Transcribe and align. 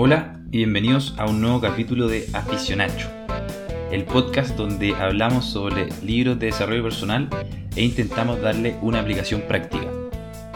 Hola 0.00 0.40
y 0.52 0.58
bienvenidos 0.58 1.16
a 1.18 1.26
un 1.26 1.40
nuevo 1.40 1.60
capítulo 1.60 2.06
de 2.06 2.28
Aficionacho, 2.32 3.08
el 3.90 4.04
podcast 4.04 4.56
donde 4.56 4.94
hablamos 4.94 5.46
sobre 5.46 5.88
libros 6.04 6.38
de 6.38 6.46
desarrollo 6.46 6.84
personal 6.84 7.28
e 7.74 7.82
intentamos 7.82 8.40
darle 8.40 8.76
una 8.80 9.00
aplicación 9.00 9.40
práctica. 9.48 9.90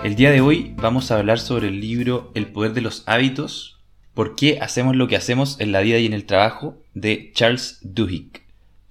El 0.05 0.15
día 0.15 0.31
de 0.31 0.41
hoy 0.41 0.75
vamos 0.77 1.11
a 1.11 1.19
hablar 1.19 1.41
sobre 1.41 1.67
el 1.67 1.81
libro 1.81 2.31
El 2.37 2.53
poder 2.53 2.73
de 2.73 2.83
los 2.83 3.03
hábitos, 3.09 3.81
por 4.15 4.37
qué 4.37 4.61
hacemos 4.61 4.95
lo 4.95 5.09
que 5.09 5.17
hacemos 5.17 5.59
en 5.59 5.73
la 5.73 5.81
vida 5.81 5.99
y 5.99 6.07
en 6.07 6.13
el 6.13 6.25
trabajo 6.25 6.81
de 6.95 7.33
Charles 7.35 7.81
Duhigg. 7.83 8.43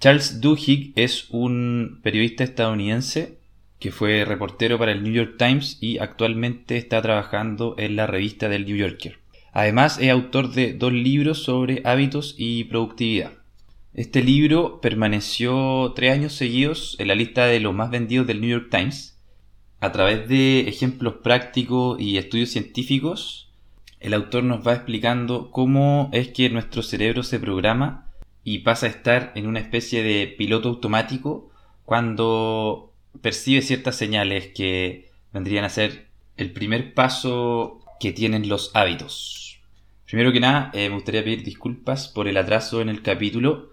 Charles 0.02 0.42
Duhigg 0.42 0.92
es 0.98 1.30
un 1.30 2.02
periodista 2.04 2.44
estadounidense 2.44 3.38
que 3.80 3.92
fue 3.92 4.26
reportero 4.26 4.78
para 4.78 4.92
el 4.92 5.02
New 5.02 5.14
York 5.14 5.36
Times 5.38 5.78
y 5.80 6.00
actualmente 6.00 6.76
está 6.76 7.02
trabajando 7.02 7.76
en 7.78 7.96
la 7.96 8.06
revista 8.06 8.50
del 8.50 8.66
New 8.66 8.76
Yorker. 8.76 9.21
Además 9.54 10.00
es 10.00 10.10
autor 10.10 10.52
de 10.52 10.74
dos 10.74 10.94
libros 10.94 11.44
sobre 11.44 11.82
hábitos 11.84 12.36
y 12.38 12.64
productividad. 12.66 13.34
Este 13.94 14.24
libro 14.24 14.80
permaneció 14.80 15.92
tres 15.94 16.14
años 16.14 16.34
seguidos 16.34 16.96
en 17.00 17.10
la 17.10 17.16
lista 17.16 17.46
de 17.46 17.60
los 17.60 17.74
más 17.74 17.92
vendidos 17.92 18.26
del 18.26 18.40
New 18.40 18.50
York 18.50 18.70
Times. 18.72 19.20
A 19.82 19.92
través 19.92 20.30
de 20.30 20.62
ejemplos 20.70 21.16
prácticos 21.24 22.00
y 22.00 22.18
estudios 22.18 22.52
científicos, 22.52 23.52
el 24.00 24.14
autor 24.14 24.44
nos 24.46 24.66
va 24.66 24.74
explicando 24.74 25.52
cómo 25.52 26.10
es 26.14 26.30
que 26.30 26.50
nuestro 26.50 26.82
cerebro 26.84 27.24
se 27.24 27.40
programa 27.40 28.10
y 28.46 28.60
pasa 28.60 28.86
a 28.86 28.90
estar 28.90 29.34
en 29.36 29.48
una 29.48 29.60
especie 29.60 30.02
de 30.04 30.28
piloto 30.28 30.70
automático 30.70 31.52
cuando 31.84 32.94
percibe 33.22 33.62
ciertas 33.62 33.98
señales 33.98 34.48
que 34.56 35.12
vendrían 35.34 35.66
a 35.66 35.70
ser 35.70 36.08
el 36.38 36.54
primer 36.54 36.94
paso 36.94 37.81
que 38.02 38.12
tienen 38.12 38.50
los 38.50 38.72
hábitos. 38.74 39.62
Primero 40.08 40.34
que 40.34 40.40
nada, 40.40 40.72
eh, 40.74 40.90
me 40.90 40.96
gustaría 40.96 41.24
pedir 41.24 41.44
disculpas 41.44 42.08
por 42.08 42.28
el 42.28 42.36
atraso 42.36 42.82
en 42.82 42.90
el 42.90 43.04
capítulo. 43.04 43.70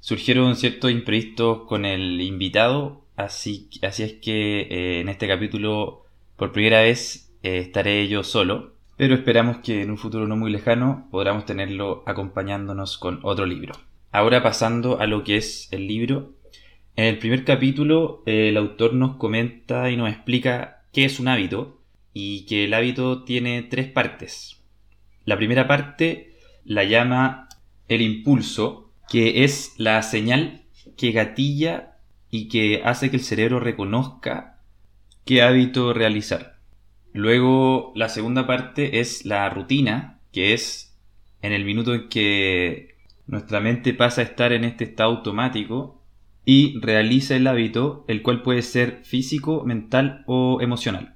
Surgieron 0.00 0.56
ciertos 0.56 0.90
imprevistos 0.90 1.64
con 1.68 1.84
el 1.84 2.20
invitado, 2.22 3.02
así, 3.16 3.68
así 3.82 4.02
es 4.02 4.14
que 4.14 4.62
eh, 4.62 5.00
en 5.00 5.10
este 5.10 5.28
capítulo 5.28 6.06
por 6.36 6.52
primera 6.52 6.80
vez 6.80 7.30
eh, 7.42 7.58
estaré 7.58 8.08
yo 8.08 8.24
solo, 8.24 8.72
pero 8.96 9.14
esperamos 9.14 9.58
que 9.58 9.82
en 9.82 9.90
un 9.90 9.98
futuro 9.98 10.26
no 10.26 10.36
muy 10.36 10.50
lejano 10.50 11.06
podamos 11.10 11.44
tenerlo 11.44 12.02
acompañándonos 12.06 12.96
con 12.96 13.20
otro 13.22 13.44
libro. 13.44 13.74
Ahora 14.10 14.42
pasando 14.42 15.00
a 15.00 15.06
lo 15.06 15.22
que 15.22 15.36
es 15.36 15.68
el 15.70 15.86
libro. 15.86 16.32
En 16.96 17.04
el 17.04 17.18
primer 17.18 17.44
capítulo 17.44 18.22
el 18.24 18.56
autor 18.56 18.94
nos 18.94 19.16
comenta 19.16 19.90
y 19.90 19.98
nos 19.98 20.08
explica 20.08 20.82
qué 20.94 21.04
es 21.04 21.20
un 21.20 21.28
hábito 21.28 21.75
y 22.18 22.46
que 22.46 22.64
el 22.64 22.72
hábito 22.72 23.24
tiene 23.24 23.62
tres 23.62 23.88
partes. 23.88 24.62
La 25.26 25.36
primera 25.36 25.68
parte 25.68 26.32
la 26.64 26.82
llama 26.82 27.50
el 27.88 28.00
impulso, 28.00 28.90
que 29.06 29.44
es 29.44 29.74
la 29.76 30.02
señal 30.02 30.62
que 30.96 31.12
gatilla 31.12 31.98
y 32.30 32.48
que 32.48 32.80
hace 32.82 33.10
que 33.10 33.18
el 33.18 33.22
cerebro 33.22 33.60
reconozca 33.60 34.62
qué 35.26 35.42
hábito 35.42 35.92
realizar. 35.92 36.58
Luego 37.12 37.92
la 37.94 38.08
segunda 38.08 38.46
parte 38.46 39.00
es 39.00 39.26
la 39.26 39.50
rutina, 39.50 40.18
que 40.32 40.54
es 40.54 40.96
en 41.42 41.52
el 41.52 41.66
minuto 41.66 41.94
en 41.94 42.08
que 42.08 42.96
nuestra 43.26 43.60
mente 43.60 43.92
pasa 43.92 44.22
a 44.22 44.24
estar 44.24 44.54
en 44.54 44.64
este 44.64 44.84
estado 44.84 45.10
automático 45.10 46.00
y 46.46 46.80
realiza 46.80 47.36
el 47.36 47.46
hábito, 47.46 48.06
el 48.08 48.22
cual 48.22 48.40
puede 48.40 48.62
ser 48.62 49.02
físico, 49.04 49.64
mental 49.66 50.24
o 50.26 50.62
emocional. 50.62 51.15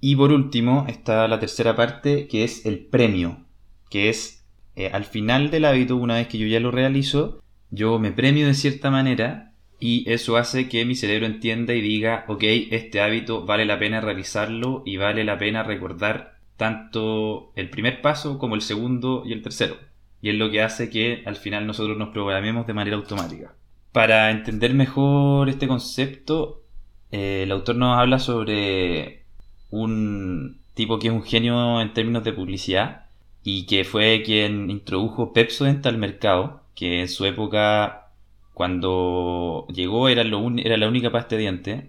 Y 0.00 0.16
por 0.16 0.32
último 0.32 0.86
está 0.88 1.26
la 1.28 1.40
tercera 1.40 1.74
parte 1.74 2.28
que 2.28 2.44
es 2.44 2.66
el 2.66 2.78
premio, 2.78 3.44
que 3.90 4.08
es 4.08 4.44
eh, 4.76 4.90
al 4.92 5.04
final 5.04 5.50
del 5.50 5.64
hábito, 5.64 5.96
una 5.96 6.14
vez 6.14 6.28
que 6.28 6.38
yo 6.38 6.46
ya 6.46 6.60
lo 6.60 6.70
realizo, 6.70 7.42
yo 7.70 7.98
me 7.98 8.12
premio 8.12 8.46
de 8.46 8.54
cierta 8.54 8.90
manera 8.90 9.52
y 9.80 10.08
eso 10.10 10.36
hace 10.36 10.68
que 10.68 10.84
mi 10.84 10.94
cerebro 10.94 11.26
entienda 11.26 11.74
y 11.74 11.80
diga, 11.80 12.24
ok, 12.28 12.42
este 12.70 13.00
hábito 13.00 13.44
vale 13.44 13.64
la 13.64 13.78
pena 13.78 14.00
realizarlo 14.00 14.82
y 14.86 14.96
vale 14.96 15.24
la 15.24 15.38
pena 15.38 15.64
recordar 15.64 16.38
tanto 16.56 17.52
el 17.56 17.70
primer 17.70 18.00
paso 18.00 18.38
como 18.38 18.54
el 18.54 18.62
segundo 18.62 19.22
y 19.26 19.32
el 19.32 19.42
tercero. 19.42 19.76
Y 20.20 20.30
es 20.30 20.36
lo 20.36 20.50
que 20.50 20.62
hace 20.62 20.90
que 20.90 21.22
al 21.26 21.36
final 21.36 21.66
nosotros 21.66 21.96
nos 21.96 22.10
programemos 22.10 22.66
de 22.66 22.74
manera 22.74 22.96
automática. 22.96 23.54
Para 23.92 24.30
entender 24.30 24.74
mejor 24.74 25.48
este 25.48 25.68
concepto, 25.68 26.64
eh, 27.10 27.44
el 27.44 27.52
autor 27.52 27.76
nos 27.76 27.98
habla 27.98 28.18
sobre 28.18 29.24
un 29.70 30.60
tipo 30.74 30.98
que 30.98 31.08
es 31.08 31.12
un 31.12 31.22
genio 31.22 31.80
en 31.80 31.92
términos 31.92 32.24
de 32.24 32.32
publicidad 32.32 33.06
y 33.42 33.66
que 33.66 33.84
fue 33.84 34.22
quien 34.24 34.70
introdujo 34.70 35.32
Pepsodent 35.32 35.84
al 35.86 35.98
mercado, 35.98 36.62
que 36.74 37.00
en 37.00 37.08
su 37.08 37.24
época 37.24 38.08
cuando 38.54 39.66
llegó 39.72 40.08
era, 40.08 40.24
lo 40.24 40.44
era 40.58 40.76
la 40.76 40.88
única 40.88 41.12
pasta 41.12 41.36
de 41.36 41.42
dientes 41.42 41.84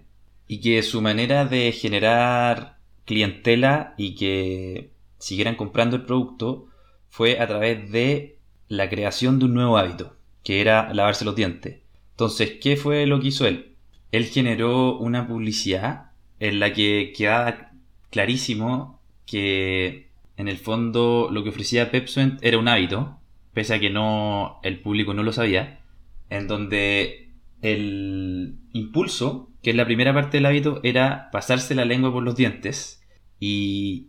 y 0.46 0.60
que 0.60 0.82
su 0.82 1.02
manera 1.02 1.44
de 1.44 1.72
generar 1.72 2.78
clientela 3.04 3.94
y 3.96 4.14
que 4.14 4.90
siguieran 5.18 5.56
comprando 5.56 5.96
el 5.96 6.04
producto 6.04 6.68
fue 7.08 7.40
a 7.40 7.46
través 7.46 7.90
de 7.90 8.38
la 8.68 8.88
creación 8.88 9.38
de 9.38 9.46
un 9.46 9.54
nuevo 9.54 9.78
hábito, 9.78 10.16
que 10.44 10.60
era 10.60 10.94
lavarse 10.94 11.24
los 11.24 11.34
dientes. 11.34 11.80
Entonces, 12.12 12.58
¿qué 12.60 12.76
fue 12.76 13.06
lo 13.06 13.20
que 13.20 13.28
hizo 13.28 13.46
él? 13.46 13.74
Él 14.12 14.26
generó 14.26 14.96
una 14.98 15.26
publicidad 15.26 16.12
en 16.38 16.60
la 16.60 16.72
que 16.72 17.12
quedaba 17.16 17.69
clarísimo 18.10 19.00
que 19.26 20.10
en 20.36 20.48
el 20.48 20.58
fondo 20.58 21.28
lo 21.30 21.42
que 21.42 21.50
ofrecía 21.50 21.90
Pepsodent 21.90 22.42
era 22.42 22.58
un 22.58 22.68
hábito, 22.68 23.18
pese 23.52 23.74
a 23.74 23.80
que 23.80 23.90
no 23.90 24.58
el 24.62 24.80
público 24.80 25.14
no 25.14 25.22
lo 25.22 25.32
sabía, 25.32 25.80
en 26.28 26.48
donde 26.48 27.30
el 27.62 28.56
impulso, 28.72 29.50
que 29.62 29.70
es 29.70 29.76
la 29.76 29.84
primera 29.84 30.14
parte 30.14 30.38
del 30.38 30.46
hábito, 30.46 30.80
era 30.82 31.28
pasarse 31.30 31.74
la 31.74 31.84
lengua 31.84 32.12
por 32.12 32.22
los 32.22 32.36
dientes 32.36 33.02
y 33.38 34.08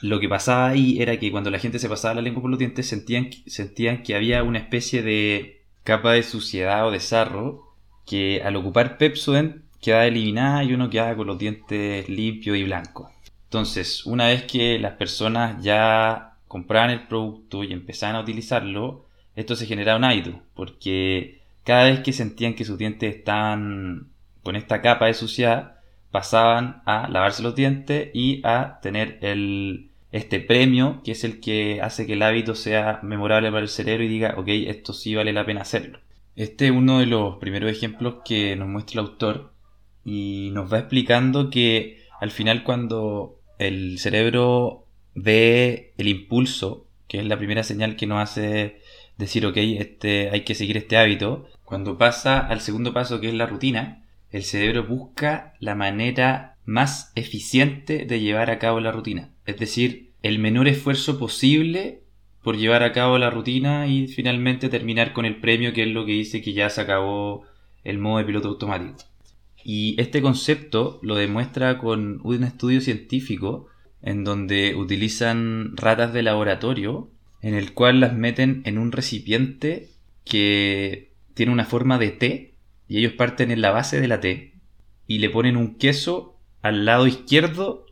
lo 0.00 0.20
que 0.20 0.28
pasaba 0.28 0.68
ahí 0.68 1.00
era 1.00 1.18
que 1.18 1.30
cuando 1.30 1.50
la 1.50 1.58
gente 1.58 1.78
se 1.78 1.88
pasaba 1.88 2.14
la 2.14 2.22
lengua 2.22 2.42
por 2.42 2.50
los 2.50 2.58
dientes 2.58 2.86
sentían, 2.86 3.30
sentían 3.46 4.02
que 4.02 4.14
había 4.14 4.42
una 4.42 4.58
especie 4.58 5.02
de 5.02 5.62
capa 5.84 6.12
de 6.12 6.22
suciedad 6.22 6.86
o 6.86 6.90
de 6.90 7.00
sarro 7.00 7.74
que 8.06 8.42
al 8.42 8.56
ocupar 8.56 8.98
Pepsodent 8.98 9.62
quedaba 9.80 10.06
eliminada 10.06 10.64
y 10.64 10.72
uno 10.72 10.90
quedaba 10.90 11.16
con 11.16 11.26
los 11.26 11.38
dientes 11.38 12.08
limpios 12.08 12.56
y 12.56 12.64
blancos. 12.64 13.10
Entonces, 13.48 14.04
una 14.04 14.26
vez 14.26 14.44
que 14.44 14.78
las 14.78 14.92
personas 14.94 15.62
ya 15.64 16.34
compraban 16.48 16.90
el 16.90 17.06
producto 17.08 17.64
y 17.64 17.72
empezaban 17.72 18.16
a 18.16 18.20
utilizarlo, 18.20 19.06
esto 19.36 19.56
se 19.56 19.64
generaba 19.64 19.98
un 19.98 20.04
hábito, 20.04 20.40
porque 20.54 21.40
cada 21.64 21.84
vez 21.84 22.00
que 22.00 22.12
sentían 22.12 22.54
que 22.54 22.66
sus 22.66 22.76
dientes 22.76 23.16
estaban 23.16 24.08
con 24.42 24.54
esta 24.54 24.82
capa 24.82 25.06
de 25.06 25.14
suciedad, 25.14 25.76
pasaban 26.10 26.82
a 26.84 27.08
lavarse 27.08 27.42
los 27.42 27.54
dientes 27.54 28.10
y 28.12 28.42
a 28.44 28.80
tener 28.82 29.18
el, 29.22 29.90
este 30.12 30.40
premio, 30.40 31.00
que 31.02 31.12
es 31.12 31.24
el 31.24 31.40
que 31.40 31.80
hace 31.80 32.06
que 32.06 32.14
el 32.14 32.22
hábito 32.22 32.54
sea 32.54 33.00
memorable 33.02 33.50
para 33.50 33.62
el 33.62 33.68
cerebro 33.68 34.04
y 34.04 34.08
diga, 34.08 34.34
ok, 34.36 34.48
esto 34.48 34.92
sí 34.92 35.14
vale 35.14 35.32
la 35.32 35.46
pena 35.46 35.62
hacerlo. 35.62 36.00
Este 36.36 36.66
es 36.66 36.70
uno 36.70 36.98
de 36.98 37.06
los 37.06 37.36
primeros 37.38 37.70
ejemplos 37.70 38.16
que 38.26 38.56
nos 38.56 38.68
muestra 38.68 39.00
el 39.00 39.06
autor 39.06 39.52
y 40.04 40.50
nos 40.52 40.70
va 40.72 40.80
explicando 40.80 41.50
que 41.50 41.98
al 42.20 42.30
final 42.30 42.64
cuando 42.64 43.37
el 43.58 43.98
cerebro 43.98 44.86
ve 45.14 45.92
el 45.98 46.08
impulso, 46.08 46.86
que 47.06 47.18
es 47.18 47.26
la 47.26 47.38
primera 47.38 47.62
señal 47.62 47.96
que 47.96 48.06
nos 48.06 48.20
hace 48.20 48.80
decir, 49.16 49.44
ok, 49.46 49.56
este, 49.56 50.30
hay 50.30 50.42
que 50.42 50.54
seguir 50.54 50.76
este 50.76 50.96
hábito. 50.96 51.48
Cuando 51.64 51.98
pasa 51.98 52.38
al 52.38 52.60
segundo 52.60 52.92
paso, 52.92 53.20
que 53.20 53.28
es 53.28 53.34
la 53.34 53.46
rutina, 53.46 54.04
el 54.30 54.44
cerebro 54.44 54.86
busca 54.86 55.54
la 55.58 55.74
manera 55.74 56.56
más 56.64 57.12
eficiente 57.14 58.04
de 58.04 58.20
llevar 58.20 58.50
a 58.50 58.58
cabo 58.58 58.80
la 58.80 58.92
rutina. 58.92 59.30
Es 59.46 59.58
decir, 59.58 60.12
el 60.22 60.38
menor 60.38 60.68
esfuerzo 60.68 61.18
posible 61.18 62.02
por 62.42 62.56
llevar 62.56 62.82
a 62.82 62.92
cabo 62.92 63.18
la 63.18 63.30
rutina 63.30 63.86
y 63.86 64.06
finalmente 64.06 64.68
terminar 64.68 65.12
con 65.12 65.24
el 65.24 65.40
premio, 65.40 65.72
que 65.72 65.82
es 65.82 65.88
lo 65.88 66.06
que 66.06 66.12
dice 66.12 66.42
que 66.42 66.52
ya 66.52 66.70
se 66.70 66.80
acabó 66.80 67.44
el 67.84 67.98
modo 67.98 68.18
de 68.18 68.24
piloto 68.24 68.48
automático. 68.48 68.96
Y 69.64 70.00
este 70.00 70.22
concepto 70.22 70.98
lo 71.02 71.16
demuestra 71.16 71.78
con 71.78 72.20
un 72.22 72.44
estudio 72.44 72.80
científico 72.80 73.66
en 74.02 74.24
donde 74.24 74.74
utilizan 74.74 75.76
ratas 75.76 76.12
de 76.12 76.22
laboratorio 76.22 77.10
en 77.42 77.54
el 77.54 77.74
cual 77.74 78.00
las 78.00 78.14
meten 78.14 78.62
en 78.64 78.78
un 78.78 78.92
recipiente 78.92 79.90
que 80.24 81.12
tiene 81.34 81.52
una 81.52 81.64
forma 81.64 81.98
de 81.98 82.10
T 82.10 82.54
y 82.88 82.98
ellos 82.98 83.12
parten 83.12 83.50
en 83.50 83.60
la 83.60 83.70
base 83.70 84.00
de 84.00 84.08
la 84.08 84.20
T 84.20 84.54
y 85.06 85.18
le 85.18 85.30
ponen 85.30 85.56
un 85.56 85.76
queso 85.76 86.36
al 86.62 86.84
lado 86.84 87.06
izquierdo 87.06 87.86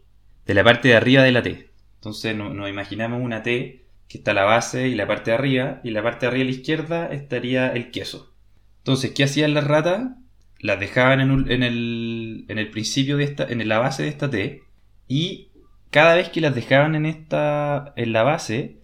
de 0.46 0.54
la 0.54 0.64
parte 0.64 0.88
de 0.88 0.96
arriba 0.96 1.22
de 1.22 1.32
la 1.32 1.42
T. 1.42 1.70
Entonces 1.96 2.36
nos 2.36 2.68
imaginamos 2.68 3.20
una 3.22 3.42
T 3.42 3.84
que 4.08 4.18
está 4.18 4.32
la 4.32 4.44
base 4.44 4.88
y 4.88 4.94
la 4.94 5.06
parte 5.06 5.30
de 5.30 5.36
arriba 5.36 5.80
y 5.82 5.90
la 5.90 6.02
parte 6.02 6.26
de 6.26 6.28
arriba 6.28 6.42
a 6.42 6.46
la 6.46 6.56
izquierda 6.56 7.06
estaría 7.08 7.68
el 7.68 7.90
queso. 7.90 8.32
Entonces, 8.78 9.10
¿qué 9.10 9.24
hacían 9.24 9.54
las 9.54 9.64
ratas? 9.64 10.10
Las 10.60 10.80
dejaban 10.80 11.20
en, 11.20 11.62
el, 11.62 12.44
en 12.48 12.58
el 12.58 12.70
principio 12.70 13.16
de 13.16 13.24
esta, 13.24 13.44
en 13.44 13.66
la 13.68 13.78
base 13.78 14.02
de 14.02 14.08
esta 14.08 14.30
T, 14.30 14.62
y 15.08 15.48
cada 15.90 16.14
vez 16.14 16.28
que 16.30 16.40
las 16.40 16.54
dejaban 16.54 16.94
en 16.94 17.06
esta, 17.06 17.92
en 17.96 18.12
la 18.12 18.22
base, 18.22 18.78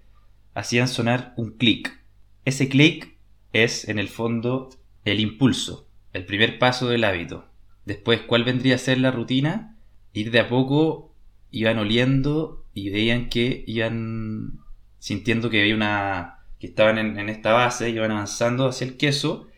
hacían 0.55 0.89
sonar 0.89 1.35
un 1.37 1.57
clic. 1.57 2.01
Ese 2.45 2.69
clic 2.69 3.17
es, 3.53 3.89
en 3.89 3.99
el 3.99 4.09
fondo, 4.09 4.71
el 5.05 5.21
impulso, 5.21 5.89
el 6.13 6.25
primer 6.25 6.59
paso 6.59 6.89
del 6.89 7.05
hábito. 7.05 7.49
Después, 7.85 8.21
¿cuál 8.21 8.45
vendría 8.45 8.77
a 8.77 8.79
ser 8.79 8.99
la 8.99 9.11
rutina? 9.11 9.77
Ir 10.13 10.31
de 10.31 10.41
a 10.41 10.49
poco, 10.49 11.15
iban 11.51 11.79
oliendo 11.79 12.65
y 12.75 12.91
veían 12.91 13.29
que 13.29 13.65
iban 13.67 14.61
sintiendo 14.99 15.51
que 15.51 15.61
había 15.61 15.75
una. 15.75 16.39
que 16.61 16.67
estaban 16.67 16.99
en, 16.99 17.19
en 17.19 17.29
esta 17.29 17.53
base, 17.53 17.91
iban 17.91 18.11
avanzando 18.11 18.69
hacia 18.69 18.87
el 18.87 18.97
queso. 18.97 19.49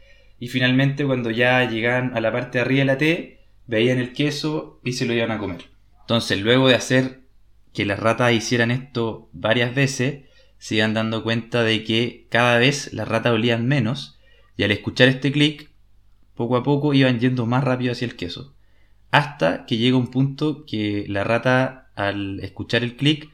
Y 0.44 0.48
finalmente, 0.48 1.06
cuando 1.06 1.30
ya 1.30 1.66
llegaban 1.70 2.14
a 2.14 2.20
la 2.20 2.30
parte 2.30 2.58
de 2.58 2.62
arriba 2.62 2.80
de 2.80 2.84
la 2.84 2.98
T, 2.98 3.40
veían 3.66 3.96
el 3.96 4.12
queso 4.12 4.78
y 4.84 4.92
se 4.92 5.06
lo 5.06 5.14
iban 5.14 5.30
a 5.30 5.38
comer. 5.38 5.70
Entonces, 6.02 6.38
luego 6.38 6.68
de 6.68 6.74
hacer 6.74 7.22
que 7.72 7.86
las 7.86 7.98
ratas 7.98 8.34
hicieran 8.34 8.70
esto 8.70 9.30
varias 9.32 9.74
veces, 9.74 10.24
se 10.58 10.74
iban 10.74 10.92
dando 10.92 11.22
cuenta 11.22 11.62
de 11.62 11.82
que 11.82 12.26
cada 12.28 12.58
vez 12.58 12.92
las 12.92 13.08
ratas 13.08 13.32
olían 13.32 13.66
menos 13.66 14.18
y 14.58 14.64
al 14.64 14.70
escuchar 14.70 15.08
este 15.08 15.32
clic, 15.32 15.70
poco 16.34 16.58
a 16.58 16.62
poco 16.62 16.92
iban 16.92 17.20
yendo 17.20 17.46
más 17.46 17.64
rápido 17.64 17.92
hacia 17.92 18.04
el 18.04 18.16
queso. 18.16 18.54
Hasta 19.12 19.64
que 19.64 19.78
llega 19.78 19.96
un 19.96 20.08
punto 20.08 20.66
que 20.66 21.06
la 21.08 21.24
rata 21.24 21.90
al 21.94 22.40
escuchar 22.40 22.84
el 22.84 22.96
clic 22.96 23.30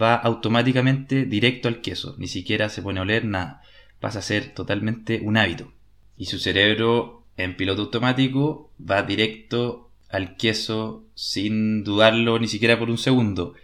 va 0.00 0.14
automáticamente 0.14 1.24
directo 1.24 1.66
al 1.66 1.80
queso, 1.80 2.14
ni 2.18 2.28
siquiera 2.28 2.68
se 2.68 2.82
pone 2.82 3.00
a 3.00 3.02
oler 3.02 3.24
nada, 3.24 3.62
pasa 3.98 4.20
a 4.20 4.22
ser 4.22 4.54
totalmente 4.54 5.20
un 5.24 5.36
hábito. 5.36 5.72
Y 6.22 6.26
su 6.26 6.38
cerebro 6.38 7.24
en 7.36 7.56
piloto 7.56 7.82
automático 7.82 8.70
va 8.80 9.02
directo 9.02 9.90
al 10.08 10.36
queso 10.36 11.04
sin 11.16 11.82
dudarlo 11.82 12.38
ni 12.38 12.46
siquiera 12.46 12.78
por 12.78 12.90
un 12.90 12.96
segundo. 12.96 13.54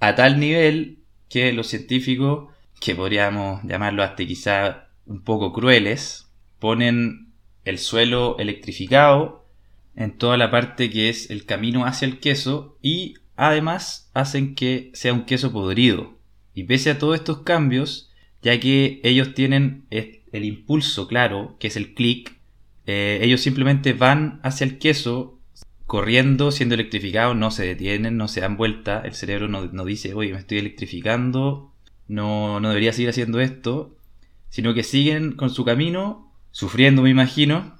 A 0.00 0.14
tal 0.14 0.38
nivel 0.38 0.98
que 1.30 1.50
los 1.54 1.68
científicos, 1.68 2.50
que 2.78 2.94
podríamos 2.94 3.62
llamarlo 3.62 4.02
hasta 4.02 4.26
quizá 4.26 4.88
un 5.06 5.22
poco 5.22 5.54
crueles, 5.54 6.30
ponen 6.58 7.32
el 7.64 7.78
suelo 7.78 8.36
electrificado 8.38 9.46
en 9.96 10.18
toda 10.18 10.36
la 10.36 10.50
parte 10.50 10.90
que 10.90 11.08
es 11.08 11.30
el 11.30 11.46
camino 11.46 11.86
hacia 11.86 12.04
el 12.04 12.20
queso 12.20 12.76
y 12.82 13.14
además 13.34 14.10
hacen 14.12 14.54
que 14.54 14.90
sea 14.92 15.14
un 15.14 15.24
queso 15.24 15.52
podrido. 15.52 16.18
Y 16.52 16.64
pese 16.64 16.90
a 16.90 16.98
todos 16.98 17.14
estos 17.14 17.38
cambios, 17.44 18.10
ya 18.42 18.60
que 18.60 19.00
ellos 19.04 19.32
tienen 19.32 19.86
el 20.34 20.44
impulso 20.44 21.06
claro, 21.06 21.56
que 21.60 21.68
es 21.68 21.76
el 21.76 21.94
clic, 21.94 22.36
eh, 22.86 23.20
ellos 23.22 23.40
simplemente 23.40 23.92
van 23.92 24.40
hacia 24.42 24.64
el 24.64 24.78
queso 24.78 25.38
corriendo, 25.86 26.50
siendo 26.50 26.74
electrificados, 26.74 27.36
no 27.36 27.52
se 27.52 27.64
detienen, 27.64 28.16
no 28.16 28.26
se 28.26 28.40
dan 28.40 28.56
vuelta, 28.56 29.00
el 29.04 29.14
cerebro 29.14 29.46
no, 29.46 29.84
dice, 29.84 30.12
oye, 30.12 30.32
me 30.32 30.40
estoy 30.40 30.58
electrificando, 30.58 31.72
no, 32.08 32.58
no 32.58 32.68
debería 32.68 32.92
seguir 32.92 33.10
haciendo 33.10 33.38
esto, 33.40 33.96
sino 34.48 34.74
que 34.74 34.82
siguen 34.82 35.32
con 35.32 35.50
su 35.50 35.64
camino, 35.64 36.32
sufriendo, 36.50 37.02
me 37.02 37.10
imagino, 37.10 37.78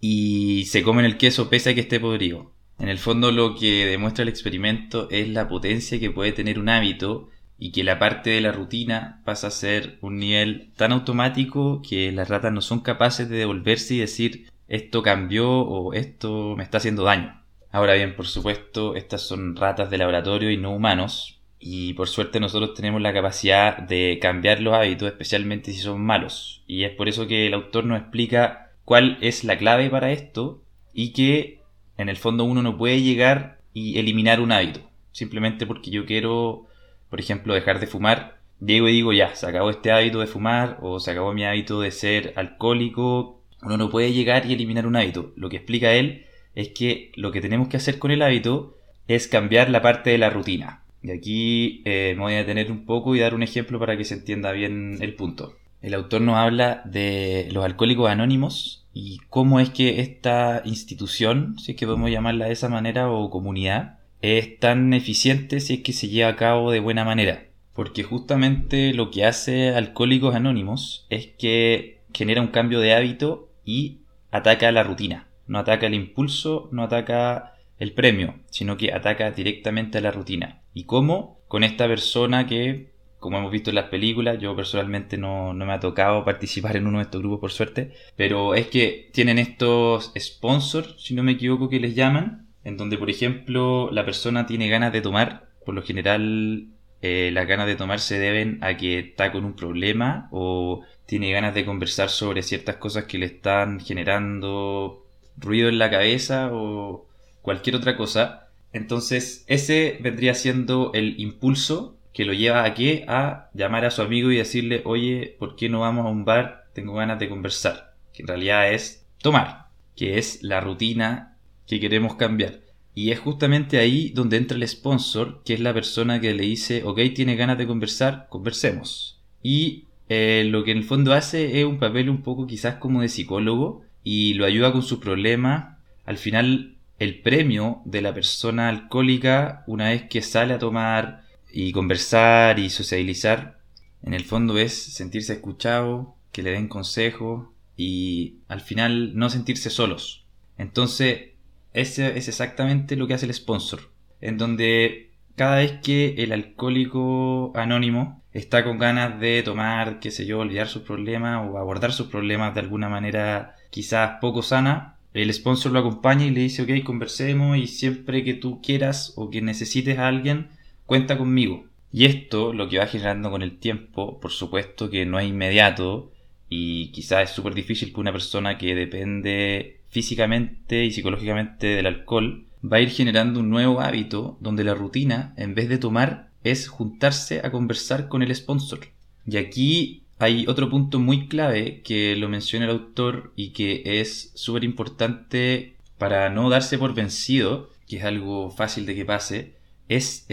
y 0.00 0.64
se 0.64 0.82
comen 0.82 1.04
el 1.04 1.18
queso 1.18 1.50
pese 1.50 1.70
a 1.70 1.74
que 1.74 1.82
esté 1.82 2.00
podrido. 2.00 2.52
En 2.78 2.88
el 2.88 2.98
fondo 2.98 3.32
lo 3.32 3.54
que 3.54 3.84
demuestra 3.84 4.22
el 4.22 4.30
experimento 4.30 5.10
es 5.10 5.28
la 5.28 5.46
potencia 5.46 6.00
que 6.00 6.10
puede 6.10 6.32
tener 6.32 6.58
un 6.58 6.70
hábito 6.70 7.28
y 7.62 7.70
que 7.70 7.84
la 7.84 8.00
parte 8.00 8.30
de 8.30 8.40
la 8.40 8.50
rutina 8.50 9.20
pasa 9.24 9.46
a 9.46 9.52
ser 9.52 9.96
un 10.00 10.18
nivel 10.18 10.72
tan 10.74 10.90
automático 10.90 11.80
que 11.88 12.10
las 12.10 12.28
ratas 12.28 12.52
no 12.52 12.60
son 12.60 12.80
capaces 12.80 13.28
de 13.28 13.36
devolverse 13.36 13.94
y 13.94 13.98
decir 13.98 14.50
esto 14.66 15.04
cambió 15.04 15.48
o 15.48 15.92
esto 15.92 16.56
me 16.56 16.64
está 16.64 16.78
haciendo 16.78 17.04
daño. 17.04 17.40
Ahora 17.70 17.94
bien, 17.94 18.16
por 18.16 18.26
supuesto, 18.26 18.96
estas 18.96 19.22
son 19.22 19.54
ratas 19.54 19.90
de 19.90 19.98
laboratorio 19.98 20.50
y 20.50 20.56
no 20.56 20.74
humanos, 20.74 21.38
y 21.60 21.92
por 21.92 22.08
suerte 22.08 22.40
nosotros 22.40 22.74
tenemos 22.74 23.00
la 23.00 23.12
capacidad 23.12 23.78
de 23.78 24.18
cambiar 24.20 24.60
los 24.60 24.74
hábitos, 24.74 25.06
especialmente 25.06 25.70
si 25.70 25.78
son 25.78 26.00
malos. 26.00 26.64
Y 26.66 26.82
es 26.82 26.90
por 26.96 27.08
eso 27.08 27.28
que 27.28 27.46
el 27.46 27.54
autor 27.54 27.84
nos 27.84 28.00
explica 28.00 28.72
cuál 28.84 29.18
es 29.20 29.44
la 29.44 29.56
clave 29.56 29.88
para 29.88 30.10
esto 30.10 30.64
y 30.92 31.12
que 31.12 31.60
en 31.96 32.08
el 32.08 32.16
fondo 32.16 32.42
uno 32.42 32.60
no 32.60 32.76
puede 32.76 33.02
llegar 33.02 33.60
y 33.72 34.00
eliminar 34.00 34.40
un 34.40 34.50
hábito. 34.50 34.80
Simplemente 35.12 35.64
porque 35.64 35.92
yo 35.92 36.06
quiero, 36.06 36.66
por 37.12 37.20
ejemplo, 37.20 37.52
dejar 37.52 37.78
de 37.78 37.86
fumar, 37.86 38.38
llego 38.58 38.88
y 38.88 38.92
digo 38.92 39.12
ya, 39.12 39.34
se 39.34 39.46
acabó 39.46 39.68
este 39.68 39.92
hábito 39.92 40.20
de 40.20 40.26
fumar 40.26 40.78
o 40.80 40.98
se 40.98 41.10
acabó 41.10 41.34
mi 41.34 41.44
hábito 41.44 41.82
de 41.82 41.90
ser 41.90 42.32
alcohólico. 42.36 43.42
Uno 43.60 43.76
no 43.76 43.90
puede 43.90 44.14
llegar 44.14 44.46
y 44.46 44.54
eliminar 44.54 44.86
un 44.86 44.96
hábito. 44.96 45.34
Lo 45.36 45.50
que 45.50 45.58
explica 45.58 45.92
él 45.92 46.24
es 46.54 46.70
que 46.70 47.12
lo 47.16 47.30
que 47.30 47.42
tenemos 47.42 47.68
que 47.68 47.76
hacer 47.76 47.98
con 47.98 48.12
el 48.12 48.22
hábito 48.22 48.78
es 49.08 49.28
cambiar 49.28 49.68
la 49.68 49.82
parte 49.82 50.08
de 50.08 50.16
la 50.16 50.30
rutina. 50.30 50.84
Y 51.02 51.10
aquí 51.10 51.82
eh, 51.84 52.14
me 52.16 52.22
voy 52.22 52.32
a 52.32 52.38
detener 52.38 52.72
un 52.72 52.86
poco 52.86 53.14
y 53.14 53.20
dar 53.20 53.34
un 53.34 53.42
ejemplo 53.42 53.78
para 53.78 53.98
que 53.98 54.06
se 54.06 54.14
entienda 54.14 54.50
bien 54.52 54.96
el 55.02 55.14
punto. 55.14 55.54
El 55.82 55.92
autor 55.92 56.22
nos 56.22 56.36
habla 56.36 56.80
de 56.86 57.50
los 57.52 57.62
alcohólicos 57.62 58.08
anónimos 58.08 58.86
y 58.94 59.18
cómo 59.28 59.60
es 59.60 59.68
que 59.68 60.00
esta 60.00 60.62
institución, 60.64 61.58
si 61.58 61.72
es 61.72 61.76
que 61.76 61.84
podemos 61.84 62.10
llamarla 62.10 62.46
de 62.46 62.52
esa 62.52 62.70
manera, 62.70 63.10
o 63.10 63.28
comunidad, 63.28 63.98
es 64.22 64.58
tan 64.58 64.94
eficiente 64.94 65.60
si 65.60 65.74
es 65.74 65.80
que 65.82 65.92
se 65.92 66.08
lleva 66.08 66.30
a 66.30 66.36
cabo 66.36 66.70
de 66.70 66.80
buena 66.80 67.04
manera. 67.04 67.48
Porque 67.74 68.02
justamente 68.02 68.94
lo 68.94 69.10
que 69.10 69.24
hace 69.24 69.74
Alcohólicos 69.74 70.34
Anónimos 70.34 71.06
es 71.10 71.26
que 71.26 72.00
genera 72.14 72.40
un 72.40 72.48
cambio 72.48 72.80
de 72.80 72.94
hábito 72.94 73.50
y 73.64 74.00
ataca 74.30 74.72
la 74.72 74.82
rutina 74.82 75.28
no 75.46 75.58
ataca 75.58 75.86
el 75.86 75.94
impulso, 75.94 76.68
no 76.72 76.82
ataca 76.82 77.54
el 77.78 77.92
premio, 77.92 78.36
sino 78.50 78.76
que 78.76 78.92
ataca 78.92 79.30
directamente 79.30 79.98
a 79.98 80.00
la 80.00 80.10
rutina. 80.10 80.62
¿Y 80.72 80.84
cómo? 80.84 81.40
Con 81.48 81.64
esta 81.64 81.86
persona 81.86 82.46
que, 82.46 82.92
como 83.18 83.38
hemos 83.38 83.52
visto 83.52 83.70
en 83.70 83.76
las 83.76 83.90
películas, 83.90 84.38
yo 84.38 84.54
personalmente 84.56 85.18
no, 85.18 85.52
me 85.52 85.72
ha 85.72 85.80
tocado 85.80 86.24
participar 86.24 86.76
en 86.76 86.86
uno 86.86 86.98
de 86.98 87.04
estos 87.04 87.20
grupos 87.20 87.40
por 87.40 87.52
suerte, 87.52 87.92
pero 88.16 88.54
es 88.54 88.68
que 88.68 89.10
tienen 89.12 89.38
estos 89.38 90.12
sponsors, 90.18 90.94
si 90.98 91.14
no 91.14 91.22
me 91.22 91.32
equivoco, 91.32 91.68
que 91.68 91.80
les 91.80 91.94
llaman, 91.94 92.48
en 92.64 92.76
donde, 92.76 92.98
por 92.98 93.10
ejemplo, 93.10 93.90
la 93.90 94.04
persona 94.04 94.46
tiene 94.46 94.68
ganas 94.68 94.92
de 94.92 95.00
tomar, 95.00 95.48
por 95.64 95.74
lo 95.74 95.82
general 95.82 96.68
eh, 97.02 97.30
las 97.32 97.48
ganas 97.48 97.66
de 97.66 97.74
tomar 97.74 97.98
se 97.98 98.18
deben 98.18 98.58
a 98.62 98.76
que 98.76 99.00
está 99.00 99.32
con 99.32 99.44
un 99.44 99.54
problema 99.54 100.28
o 100.30 100.82
tiene 101.06 101.32
ganas 101.32 101.54
de 101.54 101.64
conversar 101.64 102.10
sobre 102.10 102.42
ciertas 102.42 102.76
cosas 102.76 103.04
que 103.04 103.18
le 103.18 103.26
están 103.26 103.80
generando 103.80 105.04
ruido 105.36 105.68
en 105.68 105.78
la 105.78 105.90
cabeza 105.90 106.50
o 106.52 107.08
cualquier 107.42 107.76
otra 107.76 107.96
cosa. 107.96 108.48
Entonces 108.72 109.44
ese 109.48 109.98
vendría 110.00 110.34
siendo 110.34 110.92
el 110.94 111.20
impulso 111.20 111.96
que 112.12 112.24
lo 112.24 112.32
lleva 112.34 112.64
a? 112.64 112.74
A 113.08 113.50
llamar 113.52 113.84
a 113.84 113.90
su 113.90 114.02
amigo 114.02 114.30
y 114.30 114.36
decirle, 114.36 114.82
oye, 114.84 115.36
¿por 115.38 115.56
qué 115.56 115.68
no 115.68 115.80
vamos 115.80 116.06
a 116.06 116.10
un 116.10 116.24
bar? 116.24 116.66
Tengo 116.72 116.94
ganas 116.94 117.18
de 117.18 117.28
conversar. 117.28 117.94
Que 118.12 118.22
en 118.22 118.28
realidad 118.28 118.72
es 118.72 119.06
tomar, 119.18 119.66
que 119.96 120.18
es 120.18 120.42
la 120.42 120.60
rutina 120.60 121.31
que 121.72 121.88
queremos 121.88 122.16
cambiar. 122.16 122.60
Y 122.94 123.10
es 123.10 123.18
justamente 123.18 123.78
ahí 123.78 124.10
donde 124.10 124.36
entra 124.36 124.56
el 124.56 124.68
sponsor, 124.68 125.42
que 125.44 125.54
es 125.54 125.60
la 125.60 125.72
persona 125.72 126.20
que 126.20 126.34
le 126.34 126.44
dice, 126.44 126.82
ok, 126.84 127.00
tiene 127.14 127.36
ganas 127.36 127.56
de 127.56 127.66
conversar, 127.66 128.26
conversemos. 128.28 129.18
Y 129.42 129.84
eh, 130.08 130.44
lo 130.46 130.62
que 130.62 130.72
en 130.72 130.78
el 130.78 130.84
fondo 130.84 131.14
hace 131.14 131.60
es 131.60 131.64
un 131.64 131.78
papel 131.78 132.10
un 132.10 132.22
poco 132.22 132.46
quizás 132.46 132.74
como 132.74 133.00
de 133.00 133.08
psicólogo, 133.08 133.82
y 134.04 134.34
lo 134.34 134.44
ayuda 134.44 134.72
con 134.72 134.82
sus 134.82 134.98
problemas. 134.98 135.78
Al 136.04 136.18
final, 136.18 136.76
el 136.98 137.20
premio 137.20 137.80
de 137.84 138.02
la 138.02 138.12
persona 138.12 138.68
alcohólica, 138.68 139.64
una 139.66 139.90
vez 139.90 140.02
que 140.08 140.22
sale 140.22 140.54
a 140.54 140.58
tomar 140.58 141.22
y 141.50 141.72
conversar 141.72 142.58
y 142.58 142.68
socializar, 142.68 143.58
en 144.02 144.14
el 144.14 144.24
fondo 144.24 144.58
es 144.58 144.74
sentirse 144.74 145.34
escuchado, 145.34 146.14
que 146.32 146.42
le 146.42 146.50
den 146.50 146.68
consejo 146.68 147.52
y 147.76 148.36
al 148.48 148.60
final 148.60 149.16
no 149.16 149.30
sentirse 149.30 149.70
solos. 149.70 150.24
Entonces, 150.58 151.31
ese 151.72 152.18
es 152.18 152.28
exactamente 152.28 152.96
lo 152.96 153.06
que 153.06 153.14
hace 153.14 153.26
el 153.26 153.34
sponsor, 153.34 153.90
en 154.20 154.38
donde 154.38 155.10
cada 155.36 155.56
vez 155.56 155.80
que 155.82 156.14
el 156.18 156.32
alcohólico 156.32 157.52
anónimo 157.54 158.22
está 158.32 158.64
con 158.64 158.78
ganas 158.78 159.18
de 159.20 159.42
tomar, 159.42 160.00
qué 160.00 160.10
sé 160.10 160.26
yo, 160.26 160.40
olvidar 160.40 160.68
sus 160.68 160.82
problemas 160.82 161.48
o 161.48 161.58
abordar 161.58 161.92
sus 161.92 162.08
problemas 162.08 162.54
de 162.54 162.60
alguna 162.60 162.88
manera 162.88 163.56
quizás 163.70 164.18
poco 164.20 164.42
sana, 164.42 164.96
el 165.14 165.32
sponsor 165.32 165.72
lo 165.72 165.80
acompaña 165.80 166.24
y 166.24 166.30
le 166.30 166.40
dice, 166.40 166.62
ok, 166.62 166.84
conversemos 166.84 167.56
y 167.58 167.66
siempre 167.66 168.24
que 168.24 168.34
tú 168.34 168.62
quieras 168.62 169.12
o 169.16 169.30
que 169.30 169.42
necesites 169.42 169.98
a 169.98 170.08
alguien, 170.08 170.48
cuenta 170.86 171.18
conmigo. 171.18 171.66
Y 171.92 172.06
esto 172.06 172.54
lo 172.54 172.68
que 172.68 172.78
va 172.78 172.86
generando 172.86 173.30
con 173.30 173.42
el 173.42 173.58
tiempo, 173.58 174.18
por 174.20 174.30
supuesto 174.30 174.88
que 174.88 175.04
no 175.04 175.18
es 175.18 175.28
inmediato 175.28 176.10
y 176.48 176.88
quizás 176.92 177.24
es 177.24 177.30
súper 177.30 177.54
difícil 177.54 177.92
que 177.92 178.00
una 178.00 178.12
persona 178.12 178.56
que 178.56 178.74
depende 178.74 179.80
físicamente 179.92 180.84
y 180.84 180.90
psicológicamente 180.90 181.66
del 181.66 181.86
alcohol 181.86 182.46
va 182.64 182.78
a 182.78 182.80
ir 182.80 182.88
generando 182.88 183.40
un 183.40 183.50
nuevo 183.50 183.80
hábito 183.82 184.38
donde 184.40 184.64
la 184.64 184.74
rutina, 184.74 185.34
en 185.36 185.54
vez 185.54 185.68
de 185.68 185.76
tomar, 185.76 186.30
es 186.42 186.66
juntarse 186.66 187.42
a 187.44 187.50
conversar 187.50 188.08
con 188.08 188.22
el 188.22 188.34
sponsor. 188.34 188.80
Y 189.26 189.36
aquí 189.36 190.02
hay 190.18 190.46
otro 190.48 190.70
punto 190.70 190.98
muy 190.98 191.28
clave 191.28 191.82
que 191.82 192.16
lo 192.16 192.30
menciona 192.30 192.64
el 192.64 192.70
autor 192.70 193.34
y 193.36 193.50
que 193.50 193.82
es 193.84 194.32
súper 194.34 194.64
importante 194.64 195.76
para 195.98 196.30
no 196.30 196.48
darse 196.48 196.78
por 196.78 196.94
vencido, 196.94 197.68
que 197.86 197.98
es 197.98 198.04
algo 198.04 198.50
fácil 198.50 198.86
de 198.86 198.94
que 198.94 199.04
pase, 199.04 199.56
es, 199.88 200.26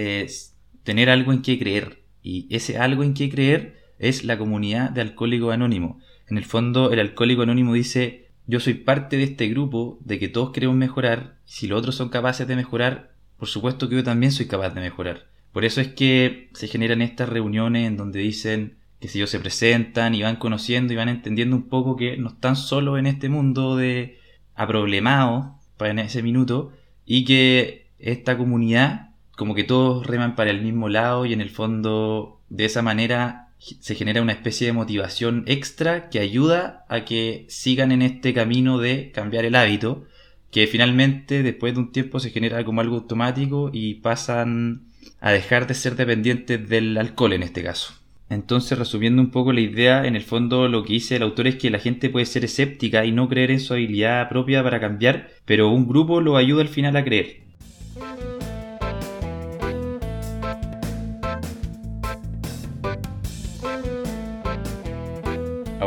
tener 0.84 1.10
algo 1.10 1.34
en 1.34 1.42
que 1.42 1.60
creer. 1.60 2.02
Y 2.24 2.48
ese 2.50 2.78
algo 2.78 3.04
en 3.04 3.14
que 3.14 3.30
creer 3.30 3.78
es 4.00 4.24
la 4.24 4.38
comunidad 4.38 4.90
de 4.92 5.02
Alcohólicos 5.02 5.54
Anónimos. 5.54 6.02
En 6.30 6.38
el 6.38 6.46
fondo, 6.46 6.92
el 6.92 7.00
Alcohólico 7.00 7.42
Anónimo 7.42 7.74
dice, 7.74 8.29
yo 8.50 8.60
soy 8.60 8.74
parte 8.74 9.16
de 9.16 9.26
este 9.26 9.48
grupo, 9.48 10.00
de 10.04 10.18
que 10.18 10.28
todos 10.28 10.50
queremos 10.50 10.76
mejorar, 10.76 11.36
si 11.46 11.68
los 11.68 11.78
otros 11.78 11.94
son 11.94 12.10
capaces 12.10 12.48
de 12.48 12.56
mejorar, 12.56 13.12
por 13.38 13.48
supuesto 13.48 13.88
que 13.88 13.98
yo 13.98 14.04
también 14.04 14.32
soy 14.32 14.48
capaz 14.48 14.72
de 14.72 14.82
mejorar. 14.82 15.28
Por 15.52 15.66
eso 15.66 15.82
es 15.82 15.90
que 15.90 16.50
se 16.54 16.68
generan 16.68 17.04
estas 17.04 17.30
reuniones 17.30 17.88
en 17.88 17.96
donde 17.96 18.18
dicen 18.22 18.78
que 19.00 19.08
si 19.08 19.20
ellos 19.20 19.30
se 19.30 19.40
presentan 19.40 20.16
y 20.16 20.24
van 20.24 20.38
conociendo 20.38 20.92
y 20.92 20.96
van 20.96 21.10
entendiendo 21.10 21.56
un 21.56 21.70
poco 21.70 21.96
que 21.96 22.18
no 22.18 22.30
están 22.30 22.56
solos 22.56 22.98
en 22.98 23.06
este 23.06 23.30
mundo 23.30 23.78
de 23.78 24.18
aproblemados 24.56 25.52
para 25.78 25.92
en 25.92 26.00
ese 26.00 26.24
minuto 26.24 26.74
y 27.06 27.26
que 27.26 27.92
esta 28.00 28.36
comunidad 28.36 29.12
como 29.38 29.54
que 29.54 29.64
todos 29.64 30.08
reman 30.08 30.36
para 30.36 30.50
el 30.50 30.64
mismo 30.64 30.90
lado 30.90 31.28
y 31.28 31.34
en 31.34 31.42
el 31.42 31.52
fondo 31.52 32.42
de 32.50 32.66
esa 32.66 32.82
manera 32.82 33.49
se 33.60 33.96
genera 33.96 34.22
una 34.22 34.32
especie 34.32 34.68
de 34.68 34.74
motivación 34.74 35.44
extra 35.46 36.10
que 36.10 36.20
ayuda 36.20 36.86
a 36.88 37.06
que 37.06 37.46
sigan 37.50 37.92
en 37.92 38.02
este 38.02 38.34
camino 38.34 38.78
de 38.78 39.12
cambiar 39.12 39.46
el 39.46 39.56
hábito, 39.56 40.06
que 40.52 40.66
finalmente 40.68 41.44
después 41.44 41.74
de 41.74 41.82
un 41.82 41.92
tiempo 41.92 42.20
se 42.20 42.32
genera 42.32 42.64
como 42.64 42.82
algo 42.82 42.96
automático 42.96 43.70
y 43.72 43.96
pasan 43.96 44.84
a 45.20 45.32
dejar 45.32 45.68
de 45.68 45.74
ser 45.74 45.96
dependientes 45.96 46.68
del 46.70 46.98
alcohol 46.98 47.34
en 47.34 47.44
este 47.44 47.64
caso. 47.64 47.94
Entonces, 48.30 48.78
resumiendo 48.78 49.22
un 49.22 49.32
poco 49.32 49.54
la 49.54 49.62
idea, 49.62 50.06
en 50.06 50.16
el 50.16 50.22
fondo 50.22 50.68
lo 50.68 50.84
que 50.84 50.94
dice 50.94 51.16
el 51.16 51.24
autor 51.24 51.48
es 51.48 51.56
que 51.56 51.72
la 51.72 51.80
gente 51.80 52.10
puede 52.10 52.28
ser 52.28 52.46
escéptica 52.46 53.04
y 53.04 53.12
no 53.12 53.28
creer 53.28 53.50
en 53.50 53.60
su 53.60 53.74
habilidad 53.74 54.30
propia 54.30 54.64
para 54.64 54.80
cambiar, 54.80 55.30
pero 55.46 55.70
un 55.70 55.88
grupo 55.88 56.22
lo 56.22 56.38
ayuda 56.38 56.62
al 56.62 56.68
final 56.70 56.96
a 56.96 57.04
creer. 57.04 57.42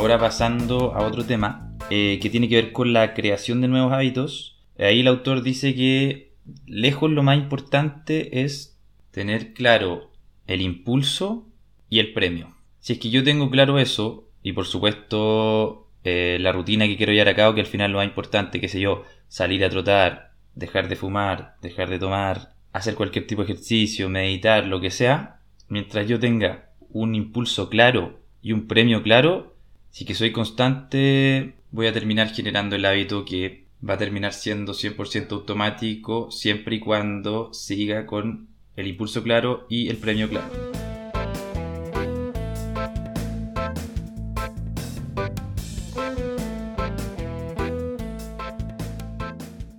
Ahora 0.03 0.19
pasando 0.19 0.97
a 0.97 1.07
otro 1.07 1.25
tema 1.25 1.77
eh, 1.89 2.19
que 2.21 2.29
tiene 2.29 2.49
que 2.49 2.57
ver 2.57 2.73
con 2.73 2.93
la 2.93 3.15
creación 3.15 3.61
de 3.61 3.69
nuevos 3.69 3.93
hábitos. 3.93 4.59
Ahí 4.77 4.99
el 4.99 5.07
autor 5.07 5.45
dice 5.45 5.77
que 5.77 6.33
lejos 6.67 7.09
lo 7.09 7.23
más 7.23 7.39
importante 7.39 8.43
es 8.43 8.77
tener 9.13 9.55
claro 9.55 10.11
el 10.49 10.61
impulso 10.61 11.47
y 11.89 12.01
el 12.01 12.13
premio. 12.13 12.53
Si 12.81 12.95
es 12.95 12.99
que 12.99 13.11
yo 13.11 13.23
tengo 13.23 13.49
claro 13.49 13.79
eso, 13.79 14.29
y 14.43 14.55
por 14.55 14.67
supuesto 14.67 15.87
eh, 16.03 16.37
la 16.41 16.51
rutina 16.51 16.89
que 16.89 16.97
quiero 16.97 17.13
llevar 17.13 17.29
a 17.29 17.37
cabo, 17.37 17.55
que 17.55 17.61
al 17.61 17.69
final 17.69 17.93
lo 17.93 17.99
más 17.99 18.09
importante, 18.09 18.61
que 18.61 18.67
sé 18.67 18.81
yo, 18.81 19.05
salir 19.29 19.65
a 19.65 19.71
trotar, 19.71 20.33
dejar 20.57 20.89
de 20.89 20.97
fumar, 20.97 21.55
dejar 21.63 21.89
de 21.89 22.01
tomar, 22.01 22.55
hacer 22.73 22.97
cualquier 22.97 23.29
tipo 23.29 23.45
de 23.45 23.53
ejercicio, 23.53 24.09
meditar, 24.09 24.67
lo 24.67 24.81
que 24.81 24.91
sea, 24.91 25.39
mientras 25.69 26.09
yo 26.09 26.19
tenga 26.19 26.71
un 26.91 27.15
impulso 27.15 27.69
claro 27.69 28.19
y 28.43 28.51
un 28.51 28.67
premio 28.67 29.05
claro, 29.05 29.52
si 29.93 30.07
que 30.07 30.15
soy 30.15 30.33
constante, 30.33 31.53
voy 31.71 31.87
a 31.87 31.93
terminar 31.93 32.31
generando 32.31 32.77
el 32.77 32.87
hábito 32.87 33.27
que 33.27 33.67
va 33.87 33.95
a 33.95 33.99
terminar 33.99 34.33
siendo 34.33 34.73
100% 34.73 35.31
automático 35.33 36.31
siempre 36.31 36.77
y 36.77 36.81
cuando 36.81 37.53
siga 37.53 38.07
con 38.07 38.49
el 38.75 38.87
impulso 38.87 39.23
claro 39.23 39.67
y 39.69 39.91
el 39.91 39.99
premio 39.99 40.31
claro. 40.31 40.51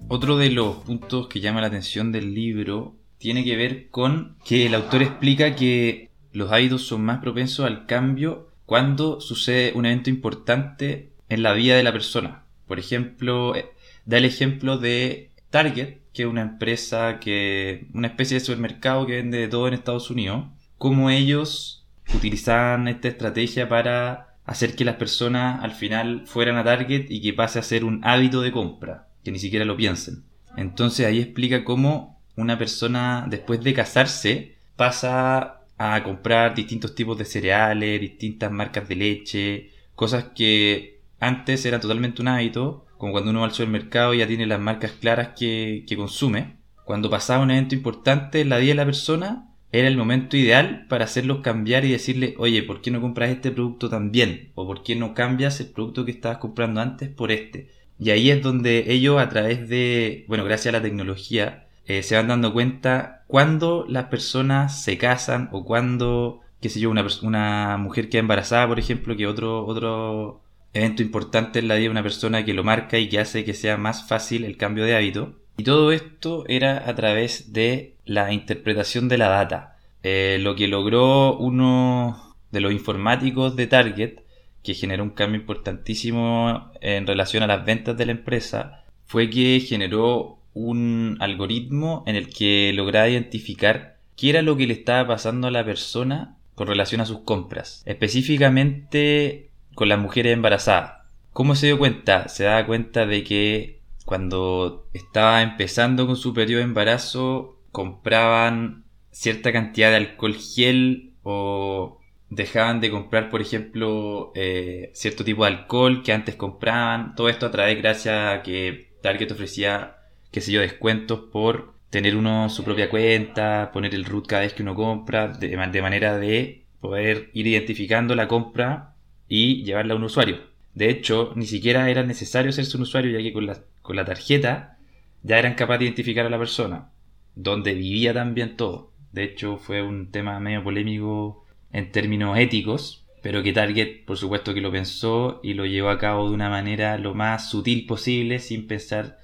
Otro 0.10 0.38
de 0.38 0.52
los 0.52 0.76
puntos 0.76 1.28
que 1.28 1.40
llama 1.40 1.62
la 1.62 1.68
atención 1.68 2.12
del 2.12 2.36
libro 2.36 2.96
tiene 3.18 3.44
que 3.44 3.56
ver 3.56 3.90
con 3.90 4.38
que 4.46 4.68
el 4.68 4.76
autor 4.76 5.02
explica 5.02 5.56
que 5.56 6.12
los 6.34 6.52
hábitos 6.52 6.84
son 6.84 7.04
más 7.04 7.20
propensos 7.20 7.66
al 7.66 7.88
cambio 7.88 8.53
cuando 8.66 9.22
sucede 9.22 9.74
un 9.76 9.86
evento 9.86 10.10
importante 10.10 11.12
en 11.30 11.44
la 11.44 11.54
vida 11.54 11.76
de 11.76 11.84
la 11.84 11.92
persona. 11.92 12.44
Por 12.68 12.80
ejemplo, 12.80 13.56
eh, 13.56 13.66
da 14.06 14.18
el 14.18 14.26
ejemplo 14.26 14.78
de 14.78 15.32
Target, 15.50 15.98
que 16.14 16.24
es 16.24 16.28
una 16.28 16.42
empresa 16.42 17.20
que, 17.20 17.88
una 17.94 18.08
especie 18.08 18.40
de 18.40 18.46
supermercado 18.46 19.06
que 19.06 19.18
vende 19.18 19.40
de 19.40 19.48
todo 19.48 19.68
en 19.68 19.74
Estados 19.74 20.10
Unidos, 20.10 20.46
cómo 20.78 21.10
ellos 21.10 21.86
utilizaban 22.14 22.88
esta 22.88 23.08
estrategia 23.08 23.70
para 23.70 24.36
hacer 24.46 24.76
que 24.76 24.86
las 24.86 24.96
personas 24.96 25.64
al 25.64 25.72
final 25.72 26.24
fueran 26.26 26.58
a 26.58 26.64
Target 26.64 27.06
y 27.10 27.22
que 27.22 27.34
pase 27.34 27.60
a 27.60 27.64
ser 27.64 27.86
un 27.86 28.02
hábito 28.04 28.42
de 28.42 28.52
compra 28.52 29.08
que 29.24 29.32
ni 29.32 29.40
siquiera 29.40 29.66
lo 29.66 29.78
piensen. 29.78 30.24
Entonces 30.58 31.06
ahí 31.06 31.20
explica 31.20 31.64
cómo 31.64 32.22
una 32.36 32.58
persona 32.58 33.26
después 33.30 33.64
de 33.64 33.74
casarse 33.74 34.56
pasa 34.76 35.62
a 35.84 36.04
comprar 36.04 36.56
distintos 36.56 36.96
tipos 36.96 37.18
de 37.18 37.26
cereales, 37.26 38.00
distintas 38.00 38.52
marcas 38.52 38.88
de 38.88 38.96
leche, 38.96 39.70
cosas 39.96 40.26
que 40.36 41.02
antes 41.20 41.66
eran 41.66 41.82
totalmente 41.82 42.22
un 42.22 42.30
hábito, 42.30 42.86
como 42.98 43.12
cuando 43.12 43.32
uno 43.32 43.42
va 43.42 43.48
al 43.48 43.54
supermercado 43.54 44.14
y 44.14 44.20
ya 44.20 44.28
tiene 44.28 44.46
las 44.46 44.60
marcas 44.60 44.92
claras 44.92 45.30
que, 45.38 45.84
que 45.88 45.98
consume. 45.98 46.58
Cuando 46.86 47.10
pasaba 47.10 47.44
un 47.44 47.52
evento 47.52 47.76
importante 47.76 48.42
en 48.42 48.50
la 48.50 48.58
vida 48.58 48.72
de 48.72 48.76
la 48.76 48.86
persona, 48.86 49.50
era 49.74 49.88
el 49.88 49.98
momento 49.98 50.38
ideal 50.38 50.86
para 50.88 51.06
hacerlos 51.06 51.40
cambiar 51.40 51.84
y 51.84 51.92
decirle, 51.92 52.36
oye, 52.38 52.64
¿por 52.64 52.82
qué 52.82 52.92
no 52.92 53.02
compras 53.02 53.32
este 53.32 53.52
producto 53.52 53.90
también? 53.90 54.52
¿O 54.56 54.68
por 54.68 54.84
qué 54.84 54.96
no 54.96 55.14
cambias 55.14 55.60
el 55.60 55.68
producto 55.68 56.06
que 56.06 56.12
estabas 56.12 56.38
comprando 56.38 56.80
antes 56.80 57.10
por 57.10 57.32
este? 57.32 57.70
Y 58.00 58.12
ahí 58.12 58.30
es 58.30 58.42
donde 58.42 58.86
ellos 58.88 59.20
a 59.20 59.30
través 59.30 59.68
de, 59.68 60.26
bueno, 60.28 60.46
gracias 60.46 60.74
a 60.74 60.78
la 60.78 60.84
tecnología, 60.84 61.68
eh, 61.86 62.04
se 62.04 62.16
van 62.16 62.28
dando 62.28 62.54
cuenta 62.54 63.24
cuando 63.28 63.86
las 63.88 64.06
personas 64.06 64.84
se 64.84 64.98
casan 64.98 65.50
o 65.52 65.66
cuando, 65.66 66.42
qué 66.62 66.70
sé 66.70 66.80
yo, 66.80 66.90
una, 66.90 67.06
una 67.24 67.78
mujer 67.78 68.10
queda 68.10 68.22
embarazada, 68.22 68.68
por 68.68 68.80
ejemplo, 68.80 69.18
que 69.18 69.28
otro, 69.28 69.66
otro 69.66 70.42
evento 70.74 71.02
importante 71.02 71.60
en 71.60 71.68
la 71.68 71.76
vida 71.76 71.86
de 71.86 71.92
una 71.92 72.04
persona 72.04 72.46
que 72.46 72.54
lo 72.54 72.64
marca 72.64 72.98
y 72.98 73.10
que 73.10 73.20
hace 73.20 73.44
que 73.46 73.54
sea 73.54 73.78
más 73.78 74.08
fácil 74.08 74.44
el 74.44 74.58
cambio 74.58 74.86
de 74.86 74.96
hábito. 74.96 75.36
Y 75.58 75.64
todo 75.64 75.92
esto 75.92 76.46
era 76.48 76.90
a 76.90 76.96
través 76.96 77.54
de 77.54 77.96
la 78.06 78.34
interpretación 78.34 79.08
de 79.08 79.18
la 79.18 79.30
data. 79.30 79.78
Eh, 80.02 80.38
lo 80.42 80.56
que 80.56 80.68
logró 80.68 81.38
uno 81.38 82.36
de 82.52 82.62
los 82.62 82.72
informáticos 82.72 83.56
de 83.56 83.68
Target 83.68 84.20
que 84.64 84.74
generó 84.74 85.04
un 85.04 85.12
cambio 85.12 85.40
importantísimo 85.40 86.72
en 86.82 87.06
relación 87.06 87.44
a 87.44 87.48
las 87.48 87.66
ventas 87.66 87.98
de 87.98 88.06
la 88.06 88.14
empresa 88.14 88.84
fue 89.06 89.30
que 89.30 89.60
generó 89.60 90.40
un 90.54 91.18
algoritmo 91.20 92.04
en 92.08 92.16
el 92.16 92.30
que 92.30 92.72
lograba 92.74 93.10
identificar 93.10 93.98
qué 94.16 94.30
era 94.30 94.42
lo 94.42 94.56
que 94.56 94.68
le 94.68 94.74
estaba 94.74 95.08
pasando 95.08 95.48
a 95.48 95.52
la 95.52 95.66
persona 95.66 96.38
con 96.56 96.68
relación 96.68 97.02
a 97.02 97.06
sus 97.06 97.20
compras, 97.20 97.84
específicamente 97.86 99.50
con 99.76 99.90
las 99.90 100.00
mujeres 100.00 100.34
embarazadas. 100.34 101.04
¿Cómo 101.32 101.56
se 101.56 101.68
dio 101.68 101.80
cuenta? 101.80 102.30
Se 102.30 102.44
daba 102.44 102.66
cuenta 102.66 103.06
de 103.08 103.24
que 103.24 103.80
cuando 104.06 104.88
estaba 104.94 105.42
empezando 105.42 106.06
con 106.06 106.16
su 106.16 106.34
periodo 106.34 106.60
de 106.60 106.66
embarazo 106.66 107.58
compraban 107.72 108.84
cierta 109.12 109.52
cantidad 109.52 109.90
de 109.90 109.96
alcohol 109.98 110.36
gel 110.36 111.14
o 111.24 112.00
dejaban 112.30 112.82
de 112.82 112.92
comprar, 112.92 113.30
por 113.30 113.42
ejemplo, 113.42 114.32
eh, 114.36 114.92
cierto 114.94 115.24
tipo 115.24 115.44
de 115.44 115.52
alcohol 115.52 116.04
que 116.04 116.14
antes 116.14 116.36
compraban. 116.36 117.16
Todo 117.16 117.30
esto 117.30 117.46
a 117.46 117.52
través, 117.52 117.78
gracias 117.78 118.16
a 118.16 118.42
que 118.44 118.92
Target 119.02 119.32
ofrecía, 119.32 119.98
qué 120.34 120.42
sé 120.42 120.52
yo, 120.52 120.62
descuentos 120.62 121.20
por 121.32 121.74
tener 121.92 122.18
uno 122.18 122.50
su 122.50 122.64
propia 122.64 122.90
cuenta, 122.90 123.70
poner 123.72 123.94
el 123.94 124.04
root 124.04 124.26
cada 124.26 124.42
vez 124.42 124.54
que 124.54 124.64
uno 124.64 124.74
compra, 124.74 125.28
de, 125.28 125.56
manera 125.56 126.18
de 126.18 126.64
poder 126.82 127.30
ir 127.34 127.46
identificando 127.46 128.16
la 128.16 128.28
compra 128.28 128.96
y 129.30 129.64
llevarla 129.64 129.94
a 129.94 129.98
un 129.98 130.04
usuario. 130.04 130.40
De 130.74 130.90
hecho, 130.90 131.34
ni 131.36 131.46
siquiera 131.46 131.88
era 131.92 132.02
necesario 132.02 132.50
hacerse 132.50 132.76
un 132.78 132.84
usuario, 132.84 133.12
ya 133.12 133.24
que 133.24 133.32
con 133.32 133.46
la, 133.46 133.60
con 133.84 133.96
la 133.96 134.06
tarjeta 134.06 134.80
ya 135.22 135.38
eran 135.38 135.54
capaces 135.54 135.82
de 135.82 135.86
identificar 135.86 136.26
a 136.26 136.32
la 136.32 136.40
persona, 136.40 136.90
donde 137.36 137.76
vivía 137.76 138.12
también 138.12 138.58
todo. 138.58 138.92
De 139.12 139.24
hecho, 139.24 139.58
fue 139.58 139.84
un 139.84 140.10
tema 140.10 140.40
medio 140.40 140.64
polémico 140.64 141.46
en 141.72 141.92
términos 141.92 142.40
éticos, 142.40 143.06
pero 143.22 143.44
que 143.44 143.54
Target 143.54 144.04
por 144.06 144.18
supuesto 144.18 144.56
que 144.56 144.62
lo 144.62 144.72
pensó 144.72 145.40
y 145.44 145.54
lo 145.54 145.68
llevó 145.68 145.90
a 145.90 146.00
cabo 146.00 146.28
de 146.28 146.34
una 146.34 146.50
manera 146.50 146.98
lo 146.98 147.14
más 147.14 147.52
sutil 147.52 147.86
posible 147.86 148.40
sin 148.40 148.66
pensar 148.66 149.20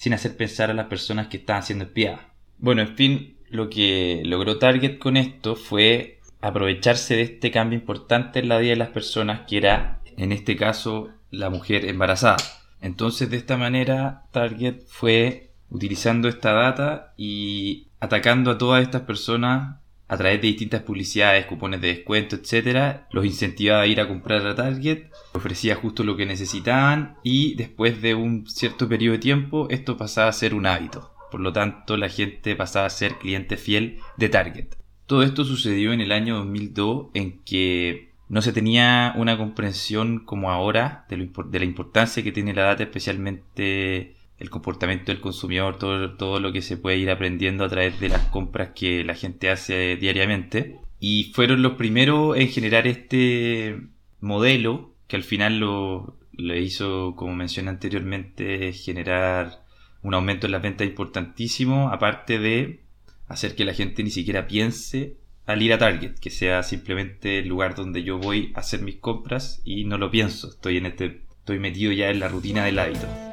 sin 0.00 0.14
hacer 0.14 0.34
pensar 0.34 0.70
a 0.70 0.74
las 0.74 0.86
personas 0.86 1.26
que 1.26 1.36
estaban 1.36 1.62
siendo 1.62 1.84
espiadas. 1.84 2.20
Bueno, 2.56 2.80
en 2.80 2.96
fin, 2.96 3.36
lo 3.50 3.68
que 3.68 4.22
logró 4.24 4.58
Target 4.58 4.98
con 4.98 5.18
esto 5.18 5.56
fue 5.56 6.20
aprovecharse 6.40 7.16
de 7.16 7.22
este 7.22 7.50
cambio 7.50 7.78
importante 7.78 8.38
en 8.38 8.48
la 8.48 8.56
vida 8.56 8.70
de 8.70 8.76
las 8.76 8.88
personas 8.88 9.42
que 9.46 9.58
era 9.58 10.00
en 10.16 10.32
este 10.32 10.56
caso 10.56 11.10
la 11.30 11.50
mujer 11.50 11.84
embarazada. 11.84 12.38
Entonces 12.80 13.28
de 13.28 13.36
esta 13.36 13.58
manera 13.58 14.24
Target 14.30 14.86
fue 14.86 15.50
utilizando 15.68 16.28
esta 16.28 16.54
data 16.54 17.12
y 17.18 17.88
atacando 18.00 18.52
a 18.52 18.58
todas 18.58 18.82
estas 18.82 19.02
personas 19.02 19.80
a 20.10 20.16
través 20.16 20.42
de 20.42 20.48
distintas 20.48 20.82
publicidades, 20.82 21.46
cupones 21.46 21.80
de 21.80 21.86
descuento, 21.86 22.34
etcétera, 22.34 23.06
los 23.12 23.24
incentivaba 23.24 23.82
a 23.82 23.86
ir 23.86 24.00
a 24.00 24.08
comprar 24.08 24.44
a 24.44 24.56
Target, 24.56 25.04
ofrecía 25.32 25.76
justo 25.76 26.02
lo 26.02 26.16
que 26.16 26.26
necesitaban 26.26 27.16
y 27.22 27.54
después 27.54 28.02
de 28.02 28.16
un 28.16 28.44
cierto 28.48 28.88
periodo 28.88 29.12
de 29.12 29.20
tiempo 29.20 29.68
esto 29.70 29.96
pasaba 29.96 30.28
a 30.28 30.32
ser 30.32 30.54
un 30.54 30.66
hábito. 30.66 31.12
Por 31.30 31.40
lo 31.40 31.52
tanto, 31.52 31.96
la 31.96 32.08
gente 32.08 32.56
pasaba 32.56 32.86
a 32.86 32.90
ser 32.90 33.18
cliente 33.18 33.56
fiel 33.56 33.98
de 34.16 34.28
Target. 34.28 34.74
Todo 35.06 35.22
esto 35.22 35.44
sucedió 35.44 35.92
en 35.92 36.00
el 36.00 36.10
año 36.10 36.38
2002 36.38 37.10
en 37.14 37.38
que 37.44 38.10
no 38.28 38.42
se 38.42 38.52
tenía 38.52 39.14
una 39.16 39.38
comprensión 39.38 40.24
como 40.24 40.50
ahora 40.50 41.04
de, 41.08 41.16
la 41.16 41.64
importancia 41.64 42.24
que 42.24 42.32
tiene 42.32 42.52
la 42.52 42.64
data, 42.64 42.82
especialmente 42.82 44.16
el 44.40 44.50
comportamiento 44.50 45.12
del 45.12 45.20
consumidor, 45.20 45.78
todo, 45.78 46.16
todo 46.16 46.40
lo 46.40 46.52
que 46.52 46.62
se 46.62 46.78
puede 46.78 46.96
ir 46.96 47.10
aprendiendo 47.10 47.64
a 47.64 47.68
través 47.68 48.00
de 48.00 48.08
las 48.08 48.26
compras 48.28 48.70
que 48.74 49.04
la 49.04 49.14
gente 49.14 49.50
hace 49.50 49.96
diariamente. 49.96 50.80
Y 50.98 51.32
fueron 51.34 51.62
los 51.62 51.74
primeros 51.74 52.36
en 52.36 52.48
generar 52.48 52.86
este 52.86 53.80
modelo 54.20 54.94
que 55.06 55.16
al 55.16 55.24
final 55.24 55.58
lo, 55.58 56.18
le 56.32 56.60
hizo, 56.60 57.14
como 57.16 57.34
mencioné 57.34 57.70
anteriormente, 57.70 58.72
generar 58.72 59.64
un 60.02 60.14
aumento 60.14 60.46
en 60.46 60.52
las 60.52 60.62
ventas 60.62 60.86
importantísimo, 60.86 61.90
aparte 61.90 62.38
de 62.38 62.80
hacer 63.28 63.54
que 63.54 63.64
la 63.64 63.74
gente 63.74 64.02
ni 64.02 64.10
siquiera 64.10 64.46
piense 64.46 65.16
al 65.46 65.62
ir 65.62 65.72
a 65.72 65.78
Target, 65.78 66.14
que 66.14 66.30
sea 66.30 66.62
simplemente 66.62 67.40
el 67.40 67.48
lugar 67.48 67.74
donde 67.74 68.02
yo 68.02 68.18
voy 68.18 68.52
a 68.54 68.60
hacer 68.60 68.82
mis 68.82 68.96
compras 68.96 69.60
y 69.64 69.84
no 69.84 69.98
lo 69.98 70.10
pienso, 70.10 70.48
estoy 70.48 70.78
en 70.78 70.86
este 70.86 71.22
estoy 71.40 71.58
metido 71.58 71.92
ya 71.92 72.10
en 72.10 72.20
la 72.20 72.28
rutina 72.28 72.64
del 72.64 72.78
hábito. 72.78 73.29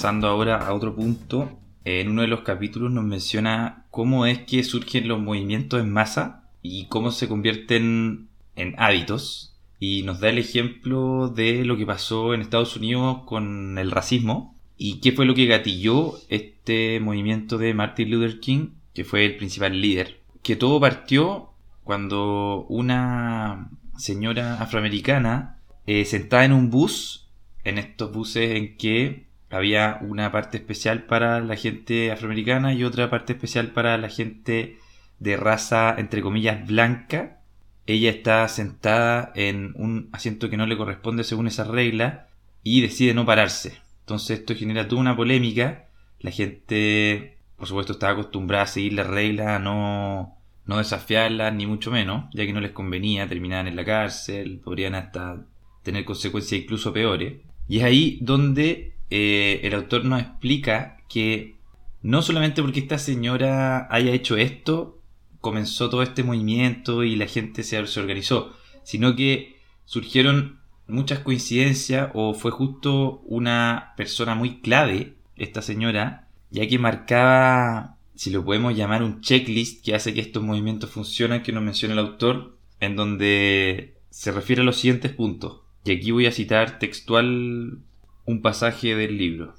Pasando 0.00 0.28
ahora 0.28 0.56
a 0.56 0.72
otro 0.72 0.94
punto, 0.94 1.58
en 1.84 2.08
uno 2.08 2.22
de 2.22 2.28
los 2.28 2.40
capítulos 2.40 2.90
nos 2.90 3.04
menciona 3.04 3.84
cómo 3.90 4.24
es 4.24 4.38
que 4.38 4.64
surgen 4.64 5.06
los 5.06 5.20
movimientos 5.20 5.78
en 5.78 5.92
masa 5.92 6.48
y 6.62 6.86
cómo 6.86 7.10
se 7.10 7.28
convierten 7.28 8.30
en 8.56 8.74
hábitos 8.78 9.58
y 9.78 10.02
nos 10.04 10.18
da 10.18 10.30
el 10.30 10.38
ejemplo 10.38 11.28
de 11.28 11.66
lo 11.66 11.76
que 11.76 11.84
pasó 11.84 12.32
en 12.32 12.40
Estados 12.40 12.78
Unidos 12.78 13.24
con 13.26 13.76
el 13.76 13.90
racismo 13.90 14.56
y 14.78 15.00
qué 15.00 15.12
fue 15.12 15.26
lo 15.26 15.34
que 15.34 15.44
gatilló 15.44 16.14
este 16.30 16.98
movimiento 16.98 17.58
de 17.58 17.74
Martin 17.74 18.10
Luther 18.10 18.40
King, 18.40 18.68
que 18.94 19.04
fue 19.04 19.26
el 19.26 19.36
principal 19.36 19.78
líder. 19.78 20.22
Que 20.42 20.56
todo 20.56 20.80
partió 20.80 21.50
cuando 21.84 22.64
una 22.70 23.68
señora 23.98 24.62
afroamericana 24.62 25.58
eh, 25.84 26.06
sentada 26.06 26.46
en 26.46 26.54
un 26.54 26.70
bus, 26.70 27.28
en 27.64 27.76
estos 27.76 28.10
buses 28.10 28.56
en 28.56 28.78
que 28.78 29.28
había 29.50 29.98
una 30.00 30.30
parte 30.32 30.58
especial 30.58 31.04
para 31.04 31.40
la 31.40 31.56
gente 31.56 32.12
afroamericana 32.12 32.72
y 32.72 32.84
otra 32.84 33.10
parte 33.10 33.32
especial 33.32 33.68
para 33.68 33.98
la 33.98 34.08
gente 34.08 34.78
de 35.18 35.36
raza, 35.36 35.94
entre 35.98 36.22
comillas, 36.22 36.66
blanca, 36.66 37.40
ella 37.86 38.10
está 38.10 38.46
sentada 38.48 39.32
en 39.34 39.72
un 39.74 40.08
asiento 40.12 40.48
que 40.48 40.56
no 40.56 40.66
le 40.66 40.76
corresponde 40.76 41.24
según 41.24 41.48
esa 41.48 41.64
regla 41.64 42.28
y 42.62 42.80
decide 42.80 43.14
no 43.14 43.26
pararse. 43.26 43.78
Entonces 44.00 44.40
esto 44.40 44.54
genera 44.54 44.86
toda 44.86 45.00
una 45.00 45.16
polémica. 45.16 45.88
La 46.20 46.30
gente, 46.30 47.38
por 47.56 47.66
supuesto, 47.66 47.94
está 47.94 48.10
acostumbrada 48.10 48.64
a 48.64 48.68
seguir 48.68 48.92
la 48.92 49.02
regla, 49.02 49.56
a 49.56 49.58
no, 49.58 50.36
no 50.66 50.78
desafiarla, 50.78 51.50
ni 51.50 51.66
mucho 51.66 51.90
menos, 51.90 52.26
ya 52.32 52.46
que 52.46 52.52
no 52.52 52.60
les 52.60 52.72
convenía, 52.72 53.28
terminar 53.28 53.66
en 53.66 53.76
la 53.76 53.84
cárcel, 53.84 54.60
podrían 54.62 54.94
hasta 54.94 55.44
tener 55.82 56.04
consecuencias 56.04 56.62
incluso 56.62 56.92
peores. 56.92 57.40
Y 57.66 57.78
es 57.78 57.84
ahí 57.84 58.18
donde 58.20 58.94
eh, 59.10 59.60
el 59.64 59.74
autor 59.74 60.04
nos 60.04 60.20
explica 60.20 60.98
que 61.08 61.56
no 62.02 62.22
solamente 62.22 62.62
porque 62.62 62.80
esta 62.80 62.98
señora 62.98 63.86
haya 63.90 64.12
hecho 64.12 64.36
esto, 64.36 65.00
comenzó 65.40 65.90
todo 65.90 66.02
este 66.02 66.22
movimiento 66.22 67.04
y 67.04 67.16
la 67.16 67.26
gente 67.26 67.62
se, 67.62 67.78
organizó, 67.78 68.56
sino 68.84 69.16
que 69.16 69.56
surgieron 69.84 70.60
muchas 70.86 71.20
coincidencias 71.20 72.10
o 72.14 72.34
fue 72.34 72.50
justo 72.50 73.20
una 73.26 73.94
persona 73.96 74.34
muy 74.34 74.60
clave, 74.60 75.14
esta 75.36 75.62
señora, 75.62 76.28
ya 76.50 76.66
que 76.66 76.78
marcaba, 76.78 77.96
si 78.14 78.30
lo 78.30 78.44
podemos 78.44 78.76
llamar 78.76 79.02
un 79.02 79.20
checklist 79.20 79.84
que 79.84 79.94
hace 79.94 80.14
que 80.14 80.20
estos 80.20 80.42
movimientos 80.42 80.90
funcionen, 80.90 81.42
que 81.42 81.52
nos 81.52 81.62
menciona 81.62 81.94
el 81.94 82.00
autor, 82.00 82.56
en 82.80 82.96
donde 82.96 83.94
se 84.10 84.32
refiere 84.32 84.62
a 84.62 84.64
los 84.64 84.76
siguientes 84.76 85.12
puntos. 85.12 85.60
Y 85.84 85.92
aquí 85.92 86.10
voy 86.10 86.26
a 86.26 86.32
citar 86.32 86.78
textual 86.78 87.78
un 88.24 88.42
pasaje 88.42 88.94
del 88.94 89.18
libro. 89.18 89.54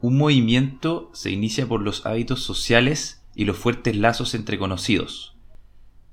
Un 0.00 0.18
movimiento 0.18 1.10
se 1.14 1.30
inicia 1.30 1.66
por 1.66 1.80
los 1.80 2.04
hábitos 2.06 2.42
sociales 2.42 3.24
y 3.34 3.44
los 3.44 3.56
fuertes 3.56 3.96
lazos 3.96 4.34
entre 4.34 4.58
conocidos. 4.58 5.36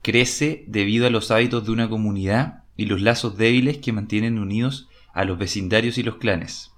Crece 0.02 0.66
debido 0.68 1.06
a 1.08 1.10
los 1.10 1.30
hábitos 1.32 1.66
de 1.66 1.72
una 1.72 1.90
comunidad 1.90 2.64
y 2.78 2.86
los 2.86 3.02
lazos 3.02 3.38
débiles 3.38 3.78
que 3.78 3.92
mantienen 3.92 4.40
unidos 4.40 4.88
a 5.14 5.26
los 5.26 5.38
vecindarios 5.38 5.98
y 5.98 6.04
los 6.04 6.16
clanes. 6.18 6.72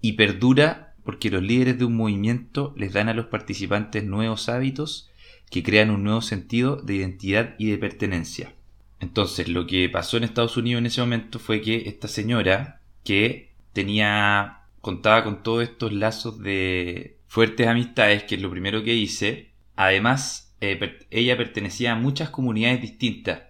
Y 0.00 0.12
perdura 0.14 0.94
porque 1.04 1.30
los 1.30 1.42
líderes 1.42 1.78
de 1.78 1.84
un 1.84 1.96
movimiento 1.96 2.74
les 2.76 2.92
dan 2.92 3.08
a 3.08 3.14
los 3.14 3.26
participantes 3.26 4.04
nuevos 4.04 4.48
hábitos 4.48 5.10
que 5.50 5.62
crean 5.62 5.90
un 5.90 6.04
nuevo 6.04 6.22
sentido 6.22 6.76
de 6.76 6.94
identidad 6.94 7.54
y 7.58 7.70
de 7.70 7.78
pertenencia. 7.78 8.54
Entonces, 9.00 9.48
lo 9.48 9.66
que 9.66 9.88
pasó 9.88 10.16
en 10.16 10.24
Estados 10.24 10.56
Unidos 10.56 10.80
en 10.80 10.86
ese 10.86 11.00
momento 11.00 11.38
fue 11.38 11.60
que 11.60 11.88
esta 11.88 12.08
señora, 12.08 12.80
que 13.04 13.51
tenía, 13.72 14.62
contaba 14.80 15.24
con 15.24 15.42
todos 15.42 15.62
estos 15.62 15.92
lazos 15.92 16.38
de 16.40 17.18
fuertes 17.26 17.66
amistades, 17.66 18.24
que 18.24 18.36
es 18.36 18.42
lo 18.42 18.50
primero 18.50 18.82
que 18.82 18.94
hice. 18.94 19.50
Además, 19.76 20.54
eh, 20.60 20.98
ella 21.10 21.36
pertenecía 21.36 21.92
a 21.92 21.96
muchas 21.96 22.30
comunidades 22.30 22.80
distintas. 22.80 23.42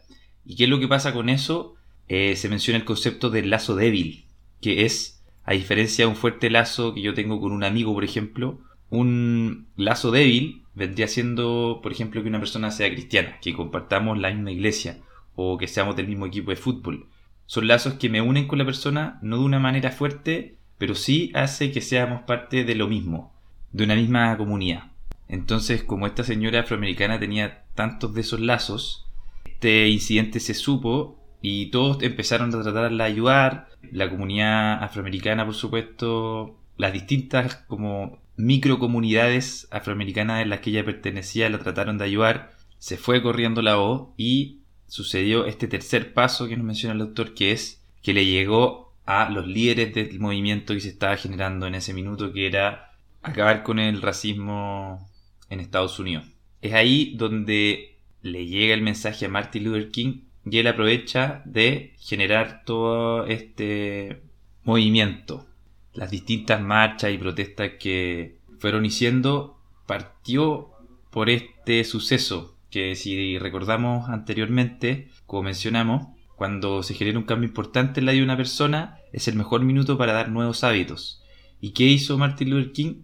¿Y 0.44 0.56
qué 0.56 0.64
es 0.64 0.70
lo 0.70 0.80
que 0.80 0.88
pasa 0.88 1.12
con 1.12 1.28
eso? 1.28 1.76
Eh, 2.08 2.36
se 2.36 2.48
menciona 2.48 2.78
el 2.78 2.84
concepto 2.84 3.30
del 3.30 3.50
lazo 3.50 3.76
débil, 3.76 4.26
que 4.60 4.84
es, 4.84 5.22
a 5.44 5.52
diferencia 5.52 6.04
de 6.04 6.10
un 6.10 6.16
fuerte 6.16 6.50
lazo 6.50 6.94
que 6.94 7.02
yo 7.02 7.14
tengo 7.14 7.40
con 7.40 7.52
un 7.52 7.64
amigo, 7.64 7.94
por 7.94 8.04
ejemplo, 8.04 8.60
un 8.90 9.68
lazo 9.76 10.10
débil 10.10 10.62
vendría 10.74 11.08
siendo, 11.08 11.80
por 11.82 11.92
ejemplo, 11.92 12.22
que 12.22 12.28
una 12.28 12.38
persona 12.38 12.70
sea 12.70 12.90
cristiana, 12.90 13.38
que 13.40 13.54
compartamos 13.54 14.18
la 14.18 14.30
misma 14.30 14.52
iglesia 14.52 14.98
o 15.34 15.58
que 15.58 15.68
seamos 15.68 15.96
del 15.96 16.08
mismo 16.08 16.26
equipo 16.26 16.50
de 16.50 16.56
fútbol. 16.56 17.08
Son 17.46 17.66
lazos 17.66 17.94
que 17.94 18.08
me 18.08 18.20
unen 18.20 18.46
con 18.46 18.58
la 18.58 18.64
persona 18.64 19.18
no 19.22 19.38
de 19.38 19.44
una 19.44 19.58
manera 19.58 19.90
fuerte, 19.90 20.56
pero 20.78 20.94
sí 20.94 21.30
hace 21.34 21.72
que 21.72 21.80
seamos 21.80 22.22
parte 22.22 22.64
de 22.64 22.74
lo 22.74 22.88
mismo 22.88 23.32
de 23.72 23.84
una 23.84 23.94
misma 23.94 24.36
comunidad. 24.36 24.84
Entonces, 25.28 25.82
como 25.82 26.06
esta 26.06 26.24
señora 26.24 26.60
afroamericana 26.60 27.18
tenía 27.18 27.64
tantos 27.74 28.14
de 28.14 28.20
esos 28.20 28.40
lazos, 28.40 29.06
este 29.46 29.88
incidente 29.88 30.40
se 30.40 30.54
supo 30.54 31.18
y 31.40 31.66
todos 31.66 32.02
empezaron 32.02 32.54
a 32.54 32.62
tratarla 32.62 33.04
de 33.04 33.10
ayudar. 33.10 33.68
La 33.90 34.08
comunidad 34.08 34.82
afroamericana, 34.82 35.44
por 35.44 35.54
supuesto, 35.54 36.58
las 36.76 36.92
distintas 36.92 37.56
como 37.66 38.20
microcomunidades 38.36 39.68
afroamericanas 39.70 40.42
en 40.42 40.50
las 40.50 40.60
que 40.60 40.70
ella 40.70 40.84
pertenecía 40.84 41.48
la 41.48 41.58
trataron 41.58 41.98
de 41.98 42.04
ayudar. 42.04 42.52
Se 42.78 42.96
fue 42.96 43.22
corriendo 43.22 43.62
la 43.62 43.76
voz 43.76 44.08
y 44.16 44.58
sucedió 44.92 45.46
este 45.46 45.68
tercer 45.68 46.12
paso 46.12 46.46
que 46.48 46.56
nos 46.58 46.66
menciona 46.66 46.92
el 46.92 46.98
doctor, 46.98 47.32
que 47.32 47.52
es 47.52 47.82
que 48.02 48.12
le 48.12 48.26
llegó 48.26 48.92
a 49.06 49.30
los 49.30 49.46
líderes 49.46 49.94
del 49.94 50.20
movimiento 50.20 50.74
que 50.74 50.80
se 50.80 50.90
estaba 50.90 51.16
generando 51.16 51.66
en 51.66 51.74
ese 51.74 51.94
minuto, 51.94 52.30
que 52.30 52.46
era 52.46 52.92
acabar 53.22 53.62
con 53.62 53.78
el 53.78 54.02
racismo 54.02 55.10
en 55.48 55.60
Estados 55.60 55.98
Unidos. 55.98 56.26
Es 56.60 56.74
ahí 56.74 57.14
donde 57.16 57.96
le 58.20 58.44
llega 58.44 58.74
el 58.74 58.82
mensaje 58.82 59.24
a 59.24 59.30
Martin 59.30 59.64
Luther 59.64 59.90
King 59.90 60.24
y 60.44 60.58
él 60.58 60.66
aprovecha 60.66 61.40
de 61.46 61.94
generar 61.98 62.62
todo 62.66 63.24
este 63.24 64.20
movimiento. 64.62 65.46
Las 65.94 66.10
distintas 66.10 66.60
marchas 66.60 67.12
y 67.12 67.16
protestas 67.16 67.70
que 67.80 68.36
fueron 68.58 68.84
haciendo 68.84 69.58
partió 69.86 70.68
por 71.10 71.30
este 71.30 71.82
suceso 71.84 72.51
que 72.72 72.96
si 72.96 73.38
recordamos 73.38 74.08
anteriormente, 74.08 75.10
como 75.26 75.44
mencionamos, 75.44 76.08
cuando 76.34 76.82
se 76.82 76.94
genera 76.94 77.18
un 77.18 77.24
cambio 77.24 77.48
importante 77.48 78.00
en 78.00 78.06
la 78.06 78.12
vida 78.12 78.22
de 78.22 78.24
una 78.24 78.36
persona, 78.36 78.98
es 79.12 79.28
el 79.28 79.36
mejor 79.36 79.62
minuto 79.62 79.96
para 79.96 80.12
dar 80.12 80.30
nuevos 80.30 80.64
hábitos. 80.64 81.22
¿Y 81.60 81.70
qué 81.70 81.84
hizo 81.84 82.18
Martin 82.18 82.50
Luther 82.50 82.72
King? 82.72 82.94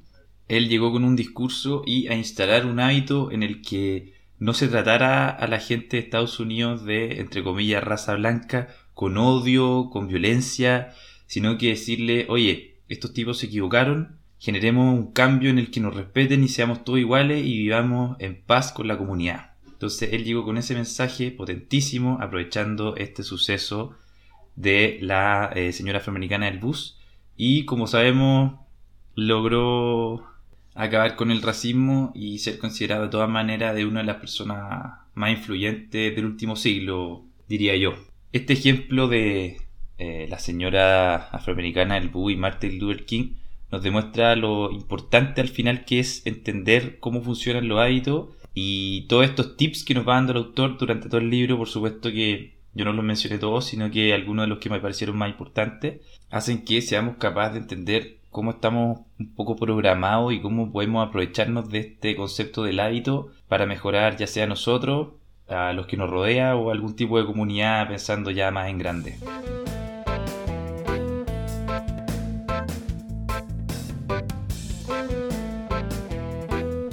él 0.48 0.68
llegó 0.68 0.90
con 0.92 1.04
un 1.04 1.14
discurso 1.14 1.82
y 1.86 2.08
a 2.08 2.14
instalar 2.14 2.66
un 2.66 2.80
hábito 2.80 3.30
en 3.30 3.42
el 3.42 3.62
que 3.62 4.14
no 4.38 4.54
se 4.54 4.68
tratara 4.68 5.28
a 5.28 5.46
la 5.46 5.60
gente 5.60 5.96
de 5.96 6.02
Estados 6.02 6.40
Unidos 6.40 6.84
de, 6.84 7.20
entre 7.20 7.42
comillas, 7.42 7.84
raza 7.84 8.14
blanca, 8.14 8.68
con 8.94 9.18
odio, 9.18 9.90
con 9.90 10.08
violencia, 10.08 10.94
sino 11.26 11.58
que 11.58 11.68
decirle, 11.68 12.26
oye, 12.28 12.76
estos 12.88 13.12
tipos 13.12 13.38
se 13.38 13.46
equivocaron, 13.46 14.18
generemos 14.38 14.98
un 14.98 15.12
cambio 15.12 15.50
en 15.50 15.58
el 15.58 15.70
que 15.70 15.80
nos 15.80 15.94
respeten 15.94 16.42
y 16.42 16.48
seamos 16.48 16.84
todos 16.84 16.98
iguales 16.98 17.44
y 17.44 17.58
vivamos 17.58 18.16
en 18.18 18.40
paz 18.40 18.72
con 18.72 18.88
la 18.88 18.96
comunidad. 18.96 19.52
Entonces 19.78 20.12
él 20.12 20.24
llegó 20.24 20.44
con 20.44 20.58
ese 20.58 20.74
mensaje 20.74 21.30
potentísimo, 21.30 22.18
aprovechando 22.20 22.96
este 22.96 23.22
suceso 23.22 23.94
de 24.56 24.98
la 25.00 25.52
eh, 25.54 25.72
señora 25.72 26.00
afroamericana 26.00 26.46
del 26.46 26.58
bus, 26.58 26.98
y 27.36 27.64
como 27.64 27.86
sabemos, 27.86 28.58
logró 29.14 30.26
acabar 30.74 31.14
con 31.14 31.30
el 31.30 31.42
racismo 31.42 32.10
y 32.12 32.40
ser 32.40 32.58
considerado 32.58 33.04
de 33.04 33.10
todas 33.10 33.30
maneras 33.30 33.76
de 33.76 33.86
una 33.86 34.00
de 34.00 34.06
las 34.06 34.16
personas 34.16 34.94
más 35.14 35.30
influyentes 35.30 36.16
del 36.16 36.24
último 36.24 36.56
siglo, 36.56 37.22
diría 37.46 37.76
yo. 37.76 37.94
Este 38.32 38.54
ejemplo 38.54 39.06
de 39.06 39.58
eh, 39.98 40.26
la 40.28 40.40
señora 40.40 41.28
afroamericana, 41.28 41.96
el 41.98 42.08
Boo 42.08 42.30
y 42.30 42.36
Martin 42.36 42.80
Luther 42.80 43.06
King, 43.06 43.34
nos 43.70 43.80
demuestra 43.84 44.34
lo 44.34 44.72
importante 44.72 45.40
al 45.40 45.48
final 45.48 45.84
que 45.84 46.00
es 46.00 46.26
entender 46.26 46.98
cómo 46.98 47.22
funcionan 47.22 47.68
los 47.68 47.78
hábitos 47.78 48.30
y 48.60 49.02
todos 49.02 49.24
estos 49.24 49.56
tips 49.56 49.84
que 49.84 49.94
nos 49.94 50.06
va 50.06 50.14
dando 50.14 50.32
el 50.32 50.38
autor 50.38 50.78
durante 50.78 51.08
todo 51.08 51.20
el 51.20 51.30
libro, 51.30 51.56
por 51.56 51.68
supuesto 51.68 52.10
que 52.10 52.58
yo 52.74 52.84
no 52.84 52.92
los 52.92 53.04
mencioné 53.04 53.38
todos, 53.38 53.66
sino 53.66 53.88
que 53.88 54.12
algunos 54.12 54.46
de 54.46 54.48
los 54.48 54.58
que 54.58 54.68
me 54.68 54.80
parecieron 54.80 55.16
más 55.16 55.30
importantes, 55.30 56.00
hacen 56.28 56.64
que 56.64 56.82
seamos 56.82 57.18
capaces 57.18 57.54
de 57.54 57.60
entender 57.60 58.18
cómo 58.30 58.50
estamos 58.50 59.02
un 59.20 59.32
poco 59.36 59.54
programados 59.54 60.32
y 60.32 60.40
cómo 60.40 60.72
podemos 60.72 61.06
aprovecharnos 61.06 61.68
de 61.70 61.78
este 61.78 62.16
concepto 62.16 62.64
del 62.64 62.80
hábito 62.80 63.28
para 63.46 63.64
mejorar 63.64 64.16
ya 64.16 64.26
sea 64.26 64.48
nosotros, 64.48 65.10
a 65.48 65.72
los 65.72 65.86
que 65.86 65.96
nos 65.96 66.10
rodea 66.10 66.56
o 66.56 66.72
algún 66.72 66.96
tipo 66.96 67.16
de 67.16 67.26
comunidad 67.26 67.86
pensando 67.86 68.32
ya 68.32 68.50
más 68.50 68.68
en 68.68 68.78
grande. 68.78 69.18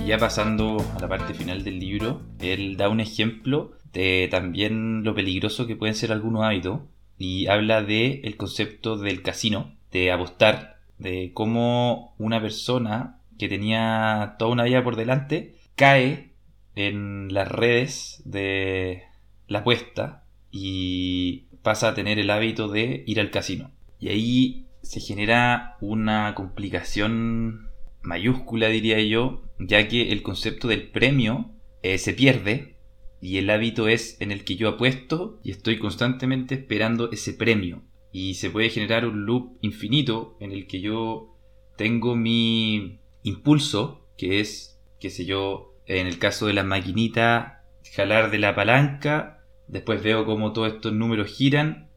Ya 0.06 0.18
pasando 0.20 0.78
a 0.96 1.00
la 1.00 1.08
parte 1.08 1.34
final 1.34 1.64
del 1.64 1.80
libro, 1.80 2.22
él 2.40 2.78
da 2.78 2.90
un 2.90 3.00
ejemplo 3.00 3.72
de 3.92 4.28
también 4.30 5.04
lo 5.04 5.16
peligroso 5.16 5.66
que 5.66 5.76
pueden 5.76 5.96
ser 5.96 6.12
algunos 6.12 6.44
hábitos 6.44 6.82
y 7.18 7.48
habla 7.48 7.82
de 7.82 8.22
el 8.24 8.38
concepto 8.38 8.98
del 8.98 9.24
casino, 9.24 9.74
de 9.92 10.12
apostar, 10.12 10.78
de 11.00 11.32
cómo 11.34 12.14
una 12.20 12.40
persona 12.40 13.20
que 13.40 13.50
tenía 13.50 14.36
toda 14.38 14.52
una 14.52 14.66
vida 14.66 14.84
por 14.84 14.96
delante 14.96 15.56
cae 15.76 16.34
en 16.76 17.34
las 17.34 17.52
redes 17.52 18.22
de 18.26 19.04
la 19.48 19.60
apuesta 19.60 20.24
y 20.52 21.46
pasa 21.64 21.90
a 21.90 21.94
tener 21.96 22.20
el 22.20 22.30
hábito 22.30 22.68
de 22.68 23.04
ir 23.08 23.20
al 23.20 23.32
casino. 23.32 23.72
Y 24.00 24.10
ahí 24.10 24.68
se 24.84 25.00
genera 25.00 25.78
una 25.82 26.36
complicación 26.36 27.70
mayúscula, 28.04 28.68
diría 28.68 29.02
yo, 29.02 29.45
ya 29.60 29.88
que 29.88 30.12
el 30.12 30.22
concepto 30.22 30.68
del 30.68 30.90
premio 30.90 31.52
eh, 31.82 31.98
se 31.98 32.14
pierde 32.14 32.76
y 33.22 33.38
el 33.38 33.50
hábito 33.50 33.88
es 33.88 34.20
en 34.22 34.32
el 34.32 34.44
que 34.44 34.56
yo 34.56 34.70
apuesto 34.70 35.40
y 35.44 35.52
estoy 35.52 35.80
constantemente 35.80 36.56
esperando 36.56 37.12
ese 37.12 37.34
premio. 37.34 37.82
Y 38.12 38.36
se 38.36 38.50
puede 38.50 38.70
generar 38.70 39.06
un 39.06 39.26
loop 39.26 39.58
infinito 39.62 40.38
en 40.40 40.52
el 40.52 40.68
que 40.68 40.80
yo 40.80 41.36
tengo 41.76 42.16
mi 42.16 43.00
impulso, 43.24 44.08
que 44.18 44.40
es, 44.40 44.80
qué 45.00 45.10
sé 45.10 45.26
yo, 45.26 45.74
en 45.86 46.08
el 46.08 46.20
caso 46.20 46.48
de 46.48 46.54
la 46.54 46.64
maquinita, 46.64 47.64
jalar 47.94 48.32
de 48.32 48.40
la 48.40 48.56
palanca, 48.56 49.44
después 49.68 50.02
veo 50.02 50.26
cómo 50.26 50.54
todos 50.54 50.74
estos 50.74 50.94
números 50.94 51.30
giran 51.30 51.90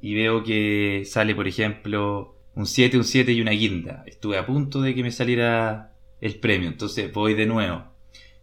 y 0.00 0.14
veo 0.14 0.42
que 0.42 1.04
sale, 1.06 1.34
por 1.34 1.48
ejemplo, 1.48 2.36
un 2.54 2.66
7, 2.66 2.98
un 2.98 3.04
7 3.04 3.32
y 3.32 3.40
una 3.40 3.52
guinda. 3.52 4.02
Estuve 4.06 4.36
a 4.36 4.46
punto 4.46 4.82
de 4.82 4.94
que 4.94 5.02
me 5.02 5.12
saliera 5.12 5.91
el 6.22 6.36
premio, 6.36 6.68
entonces 6.68 7.12
voy 7.12 7.34
de 7.34 7.44
nuevo. 7.46 7.84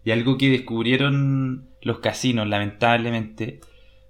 Y 0.04 0.12
algo 0.12 0.38
que 0.38 0.50
descubrieron 0.50 1.70
los 1.82 2.00
casinos, 2.00 2.48
lamentablemente, 2.48 3.62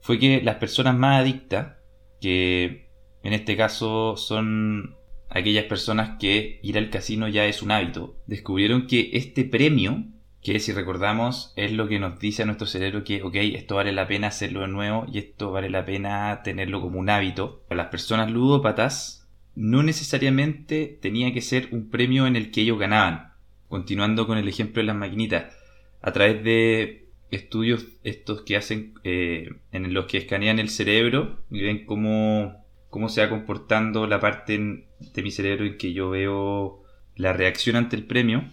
fue 0.01 0.19
que 0.19 0.41
las 0.41 0.55
personas 0.55 0.97
más 0.97 1.21
adictas, 1.21 1.77
que 2.19 2.89
en 3.23 3.33
este 3.33 3.55
caso 3.55 4.17
son 4.17 4.95
aquellas 5.29 5.65
personas 5.65 6.17
que 6.19 6.59
ir 6.63 6.77
al 6.77 6.89
casino 6.89 7.27
ya 7.27 7.45
es 7.45 7.61
un 7.61 7.71
hábito, 7.71 8.17
descubrieron 8.25 8.87
que 8.87 9.11
este 9.13 9.45
premio, 9.45 10.03
que 10.41 10.59
si 10.59 10.71
recordamos 10.71 11.53
es 11.55 11.71
lo 11.71 11.87
que 11.87 11.99
nos 11.99 12.19
dice 12.19 12.43
a 12.43 12.45
nuestro 12.45 12.65
cerebro 12.65 13.03
que, 13.03 13.21
ok, 13.21 13.35
esto 13.35 13.75
vale 13.75 13.91
la 13.91 14.07
pena 14.07 14.27
hacerlo 14.27 14.61
de 14.61 14.67
nuevo 14.69 15.05
y 15.11 15.19
esto 15.19 15.51
vale 15.51 15.69
la 15.69 15.85
pena 15.85 16.41
tenerlo 16.43 16.81
como 16.81 16.99
un 16.99 17.09
hábito, 17.09 17.63
para 17.67 17.83
las 17.83 17.91
personas 17.91 18.31
ludópatas 18.31 19.27
no 19.55 19.83
necesariamente 19.83 20.97
tenía 21.01 21.33
que 21.33 21.41
ser 21.41 21.67
un 21.71 21.89
premio 21.89 22.25
en 22.25 22.35
el 22.35 22.49
que 22.49 22.61
ellos 22.61 22.79
ganaban. 22.79 23.28
Continuando 23.69 24.27
con 24.27 24.37
el 24.37 24.47
ejemplo 24.49 24.81
de 24.81 24.87
las 24.87 24.95
maquinitas, 24.95 25.55
a 26.01 26.11
través 26.11 26.43
de 26.43 27.09
estudios 27.31 27.85
estos 28.03 28.41
que 28.41 28.57
hacen 28.57 28.95
eh, 29.03 29.49
en 29.71 29.93
los 29.93 30.05
que 30.07 30.17
escanean 30.17 30.59
el 30.59 30.69
cerebro 30.69 31.39
y 31.49 31.61
ven 31.61 31.85
cómo, 31.85 32.65
cómo 32.89 33.07
se 33.09 33.21
va 33.21 33.29
comportando 33.29 34.07
la 34.07 34.19
parte 34.19 34.57
de 34.57 35.23
mi 35.23 35.31
cerebro 35.31 35.65
en 35.65 35.77
que 35.77 35.93
yo 35.93 36.09
veo 36.09 36.83
la 37.15 37.33
reacción 37.33 37.75
ante 37.75 37.95
el 37.95 38.05
premio, 38.05 38.45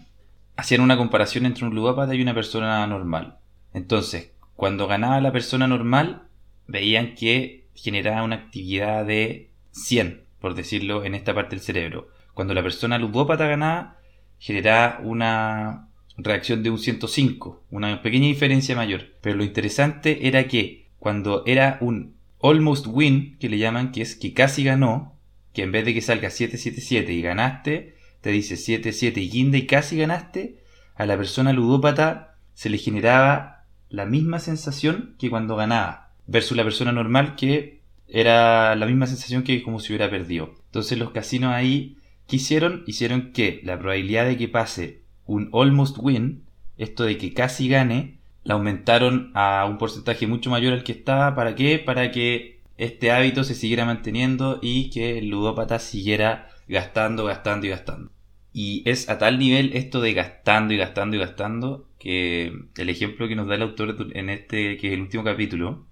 hacían 0.55 0.81
una 0.81 0.97
comparación 0.97 1.45
entre 1.45 1.65
un 1.65 1.73
ludópata 1.73 2.13
y 2.13 2.21
una 2.21 2.33
persona 2.33 2.85
normal. 2.87 3.37
Entonces, 3.73 4.33
cuando 4.55 4.87
ganaba 4.87 5.21
la 5.21 5.31
persona 5.31 5.67
normal, 5.67 6.23
veían 6.67 7.15
que 7.15 7.67
generaba 7.75 8.23
una 8.23 8.35
actividad 8.35 9.05
de 9.05 9.51
100, 9.71 10.23
por 10.41 10.55
decirlo, 10.55 11.05
en 11.05 11.15
esta 11.15 11.33
parte 11.33 11.55
del 11.55 11.63
cerebro. 11.63 12.09
Cuando 12.33 12.53
la 12.53 12.63
persona 12.63 12.97
ludópata 12.97 13.47
ganaba, 13.47 13.96
generaba 14.39 14.99
una 15.03 15.87
reacción 16.17 16.63
de 16.63 16.69
un 16.69 16.79
105, 16.79 17.63
una 17.71 18.01
pequeña 18.01 18.27
diferencia 18.27 18.75
mayor. 18.75 19.13
Pero 19.21 19.37
lo 19.37 19.43
interesante 19.43 20.27
era 20.27 20.47
que 20.47 20.87
cuando 20.99 21.43
era 21.45 21.77
un 21.81 22.15
almost 22.41 22.87
win, 22.87 23.37
que 23.39 23.49
le 23.49 23.57
llaman, 23.57 23.91
que 23.91 24.01
es 24.01 24.15
que 24.15 24.33
casi 24.33 24.63
ganó, 24.63 25.15
que 25.53 25.63
en 25.63 25.71
vez 25.71 25.85
de 25.85 25.93
que 25.93 26.01
salga 26.01 26.29
777 26.29 27.13
y 27.13 27.21
ganaste, 27.21 27.95
te 28.21 28.31
dice 28.31 28.57
77 28.57 29.21
y 29.21 29.29
guinda 29.29 29.57
y 29.57 29.65
casi 29.65 29.97
ganaste, 29.97 30.57
a 30.95 31.05
la 31.05 31.17
persona 31.17 31.53
ludópata 31.53 32.35
se 32.53 32.69
le 32.69 32.77
generaba 32.77 33.65
la 33.89 34.05
misma 34.05 34.39
sensación 34.39 35.15
que 35.19 35.29
cuando 35.29 35.55
ganaba, 35.55 36.11
versus 36.25 36.57
la 36.57 36.63
persona 36.63 36.91
normal 36.91 37.35
que 37.35 37.81
era 38.07 38.75
la 38.75 38.85
misma 38.85 39.07
sensación 39.07 39.43
que 39.43 39.63
como 39.63 39.79
si 39.79 39.93
hubiera 39.93 40.09
perdido. 40.09 40.53
Entonces 40.65 40.97
los 40.97 41.11
casinos 41.11 41.53
ahí, 41.53 41.97
¿qué 42.27 42.37
hicieron? 42.37 42.83
Hicieron 42.87 43.31
que 43.31 43.61
la 43.63 43.79
probabilidad 43.79 44.25
de 44.25 44.37
que 44.37 44.47
pase 44.47 45.01
un 45.25 45.49
almost 45.53 45.97
win, 45.99 46.43
esto 46.77 47.03
de 47.03 47.17
que 47.17 47.33
casi 47.33 47.67
gane, 47.67 48.17
la 48.43 48.53
aumentaron 48.53 49.31
a 49.33 49.65
un 49.65 49.77
porcentaje 49.77 50.27
mucho 50.27 50.49
mayor 50.49 50.73
al 50.73 50.83
que 50.83 50.93
estaba. 50.93 51.35
¿Para 51.35 51.55
qué? 51.55 51.79
Para 51.79 52.11
que 52.11 52.61
este 52.77 53.11
hábito 53.11 53.43
se 53.43 53.55
siguiera 53.55 53.85
manteniendo 53.85 54.59
y 54.61 54.89
que 54.89 55.17
el 55.17 55.29
ludópata 55.29 55.79
siguiera 55.79 56.49
gastando, 56.67 57.25
gastando 57.25 57.65
y 57.65 57.69
gastando. 57.69 58.11
Y 58.53 58.83
es 58.89 59.09
a 59.09 59.17
tal 59.17 59.37
nivel 59.37 59.71
esto 59.75 60.01
de 60.01 60.13
gastando 60.13 60.73
y 60.73 60.77
gastando 60.77 61.15
y 61.15 61.19
gastando 61.19 61.87
que 61.99 62.53
el 62.77 62.89
ejemplo 62.89 63.27
que 63.27 63.35
nos 63.35 63.47
da 63.47 63.55
el 63.55 63.61
autor 63.61 64.07
en 64.13 64.29
este, 64.29 64.77
que 64.77 64.87
es 64.87 64.93
el 64.93 65.01
último 65.01 65.23
capítulo, 65.23 65.85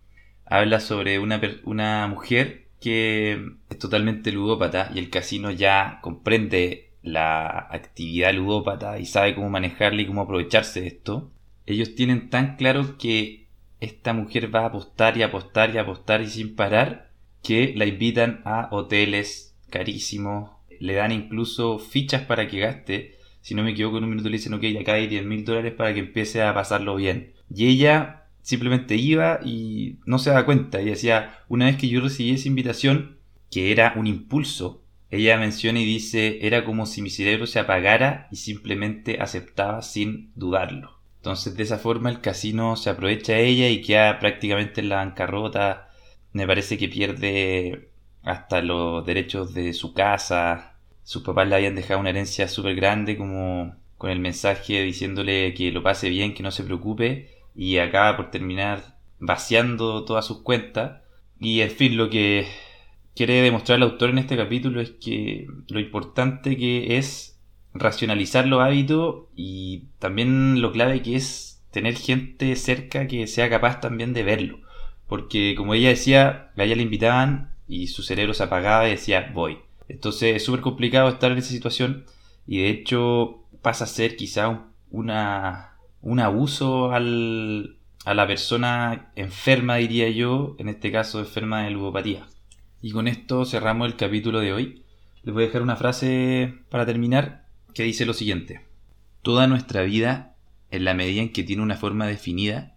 habla 0.45 0.79
sobre 0.79 1.19
una, 1.19 1.41
una 1.63 2.07
mujer 2.07 2.64
que 2.85 3.41
es 3.67 3.79
totalmente 3.79 4.31
ludópata 4.31 4.91
y 4.93 4.99
el 4.99 5.09
casino 5.09 5.49
ya 5.49 5.97
comprende 6.03 6.91
la 7.01 7.47
actividad 7.71 8.31
ludópata 8.31 8.99
y 8.99 9.07
sabe 9.07 9.33
cómo 9.33 9.49
manejarla 9.49 10.03
y 10.03 10.05
cómo 10.05 10.21
aprovecharse 10.21 10.81
de 10.81 10.87
esto. 10.89 11.31
Ellos 11.65 11.95
tienen 11.95 12.29
tan 12.29 12.57
claro 12.57 12.99
que 12.99 13.47
esta 13.79 14.13
mujer 14.13 14.53
va 14.53 14.59
a 14.59 14.65
apostar 14.67 15.17
y 15.17 15.23
apostar 15.23 15.73
y 15.73 15.79
apostar 15.79 16.21
y 16.21 16.27
sin 16.27 16.55
parar 16.55 17.09
que 17.41 17.73
la 17.75 17.87
invitan 17.87 18.43
a 18.45 18.67
hoteles 18.69 19.55
carísimos, 19.71 20.51
le 20.79 20.93
dan 20.93 21.11
incluso 21.11 21.79
fichas 21.79 22.21
para 22.21 22.47
que 22.47 22.59
gaste. 22.59 23.15
Si 23.41 23.55
no 23.55 23.63
me 23.63 23.71
equivoco, 23.71 23.97
en 23.97 24.03
un 24.03 24.11
minuto 24.11 24.29
le 24.29 24.37
dicen, 24.37 24.53
ok, 24.53 24.63
acá 24.79 24.93
hay 24.93 25.07
10 25.07 25.25
mil 25.25 25.43
dólares 25.43 25.73
para 25.73 25.91
que 25.91 26.01
empiece 26.01 26.43
a 26.43 26.53
pasarlo 26.53 26.95
bien. 26.97 27.33
Y 27.49 27.67
ella 27.67 28.24
simplemente 28.45 28.95
iba 28.95 29.39
y 29.43 29.97
no 30.05 30.19
se 30.19 30.29
daba 30.29 30.45
cuenta. 30.45 30.79
Y 30.79 30.85
decía, 30.85 31.39
una 31.49 31.65
vez 31.65 31.77
que 31.77 31.89
yo 31.89 31.99
recibí 31.99 32.29
esa 32.29 32.47
invitación, 32.47 33.17
que 33.49 33.71
era 33.71 33.93
un 33.97 34.05
impulso, 34.05 34.83
ella 35.09 35.37
menciona 35.37 35.79
y 35.79 35.85
dice, 35.85 36.45
era 36.45 36.63
como 36.63 36.85
si 36.85 37.01
mi 37.01 37.09
cerebro 37.09 37.47
se 37.47 37.57
apagara 37.57 38.27
y 38.31 38.35
simplemente 38.35 39.19
aceptaba 39.19 39.81
sin 39.81 40.31
dudarlo. 40.35 40.99
Entonces 41.17 41.57
de 41.57 41.63
esa 41.63 41.79
forma 41.79 42.11
el 42.11 42.21
casino 42.21 42.75
se 42.75 42.91
aprovecha 42.91 43.39
ella 43.39 43.67
y 43.67 43.81
queda 43.81 44.19
prácticamente 44.19 44.81
en 44.81 44.89
la 44.89 44.97
bancarrota. 44.97 45.89
Me 46.31 46.45
parece 46.45 46.77
que 46.77 46.87
pierde 46.87 47.89
hasta 48.21 48.61
los 48.61 49.03
derechos 49.07 49.55
de 49.55 49.73
su 49.73 49.93
casa. 49.95 50.75
Sus 51.03 51.23
papás 51.23 51.47
le 51.47 51.55
habían 51.55 51.73
dejado 51.73 51.99
una 51.99 52.11
herencia 52.11 52.47
súper 52.47 52.75
grande 52.75 53.17
como 53.17 53.75
con 53.97 54.11
el 54.11 54.19
mensaje 54.19 54.83
diciéndole 54.83 55.55
que 55.55 55.71
lo 55.71 55.81
pase 55.81 56.09
bien, 56.09 56.35
que 56.35 56.43
no 56.43 56.51
se 56.51 56.63
preocupe 56.63 57.34
y 57.55 57.77
acaba 57.77 58.17
por 58.17 58.31
terminar 58.31 58.97
vaciando 59.19 60.03
todas 60.05 60.25
sus 60.25 60.41
cuentas. 60.41 61.01
Y 61.39 61.61
en 61.61 61.71
fin, 61.71 61.97
lo 61.97 62.09
que 62.09 62.47
quiere 63.15 63.41
demostrar 63.41 63.77
el 63.77 63.83
autor 63.83 64.09
en 64.09 64.19
este 64.19 64.37
capítulo 64.37 64.81
es 64.81 64.91
que 64.91 65.47
lo 65.69 65.79
importante 65.79 66.57
que 66.57 66.97
es 66.97 67.39
racionalizar 67.73 68.47
los 68.47 68.61
hábitos 68.61 69.25
y 69.35 69.85
también 69.99 70.61
lo 70.61 70.71
clave 70.71 71.01
que 71.01 71.15
es 71.15 71.63
tener 71.71 71.95
gente 71.95 72.55
cerca 72.55 73.07
que 73.07 73.27
sea 73.27 73.49
capaz 73.49 73.81
también 73.81 74.13
de 74.13 74.23
verlo. 74.23 74.59
Porque 75.07 75.55
como 75.55 75.73
ella 75.73 75.89
decía, 75.89 76.51
a 76.55 76.63
ella 76.63 76.75
le 76.75 76.83
invitaban 76.83 77.53
y 77.67 77.87
su 77.87 78.03
cerebro 78.03 78.33
se 78.33 78.43
apagaba 78.43 78.87
y 78.87 78.91
decía 78.91 79.31
voy. 79.33 79.59
Entonces 79.87 80.35
es 80.35 80.45
súper 80.45 80.61
complicado 80.61 81.09
estar 81.09 81.31
en 81.31 81.37
esa 81.37 81.49
situación 81.49 82.05
y 82.47 82.59
de 82.59 82.69
hecho 82.69 83.43
pasa 83.61 83.83
a 83.83 83.87
ser 83.87 84.15
quizá 84.15 84.67
una 84.89 85.74
un 86.05 86.19
abuso 86.19 86.91
al, 86.91 87.77
a 88.05 88.13
la 88.13 88.27
persona 88.27 89.11
enferma, 89.15 89.77
diría 89.77 90.07
yo, 90.11 90.55
en 90.59 90.69
este 90.69 90.91
caso 90.91 91.19
enferma 91.19 91.63
de 91.63 91.71
ludopatía. 91.71 92.27
Y 92.79 92.91
con 92.91 93.07
esto 93.07 93.43
cerramos 93.43 93.87
el 93.87 93.95
capítulo 93.95 94.39
de 94.39 94.53
hoy. 94.53 94.83
les 95.23 95.33
voy 95.33 95.43
a 95.43 95.47
dejar 95.47 95.63
una 95.63 95.75
frase 95.75 96.59
para 96.69 96.85
terminar 96.85 97.47
que 97.73 97.81
dice 97.81 98.05
lo 98.05 98.13
siguiente. 98.13 98.61
Toda 99.23 99.47
nuestra 99.47 99.81
vida, 99.81 100.35
en 100.69 100.85
la 100.85 100.93
medida 100.93 101.23
en 101.23 101.33
que 101.33 101.41
tiene 101.41 101.63
una 101.63 101.75
forma 101.75 102.05
definida, 102.05 102.75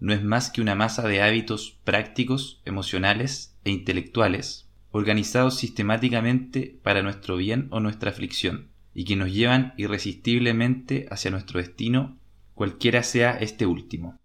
no 0.00 0.12
es 0.12 0.24
más 0.24 0.50
que 0.50 0.60
una 0.60 0.74
masa 0.74 1.06
de 1.06 1.22
hábitos 1.22 1.78
prácticos, 1.84 2.60
emocionales 2.64 3.56
e 3.62 3.70
intelectuales, 3.70 4.68
organizados 4.90 5.56
sistemáticamente 5.56 6.76
para 6.82 7.02
nuestro 7.02 7.36
bien 7.36 7.68
o 7.70 7.78
nuestra 7.78 8.10
aflicción, 8.10 8.70
y 8.94 9.04
que 9.04 9.14
nos 9.14 9.32
llevan 9.32 9.74
irresistiblemente 9.76 11.06
hacia 11.12 11.30
nuestro 11.30 11.60
destino, 11.60 12.18
cualquiera 12.54 13.02
sea 13.02 13.32
este 13.32 13.66
último. 13.66 14.18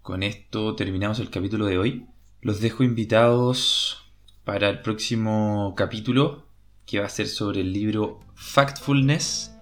Con 0.00 0.22
esto 0.22 0.74
terminamos 0.74 1.18
el 1.18 1.30
capítulo 1.30 1.66
de 1.66 1.78
hoy. 1.78 2.06
Los 2.40 2.60
dejo 2.60 2.82
invitados 2.82 4.12
para 4.44 4.68
el 4.68 4.80
próximo 4.80 5.74
capítulo, 5.76 6.46
que 6.86 6.98
va 6.98 7.06
a 7.06 7.10
ser 7.10 7.28
sobre 7.28 7.60
el 7.60 7.72
libro 7.72 8.20
Factfulness 8.34 9.52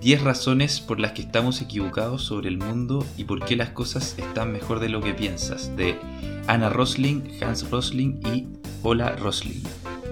10 0.00 0.22
razones 0.22 0.80
por 0.80 1.00
las 1.00 1.12
que 1.12 1.22
estamos 1.22 1.60
equivocados 1.60 2.22
sobre 2.22 2.48
el 2.48 2.58
mundo 2.58 3.04
y 3.16 3.24
por 3.24 3.44
qué 3.44 3.56
las 3.56 3.70
cosas 3.70 4.16
están 4.16 4.52
mejor 4.52 4.78
de 4.78 4.88
lo 4.88 5.00
que 5.00 5.12
piensas, 5.12 5.76
de 5.76 5.98
Anna 6.46 6.68
Rosling, 6.68 7.22
Hans 7.42 7.68
Rosling 7.68 8.20
y 8.32 8.46
Ola 8.82 9.16
Rosling. 9.16 9.62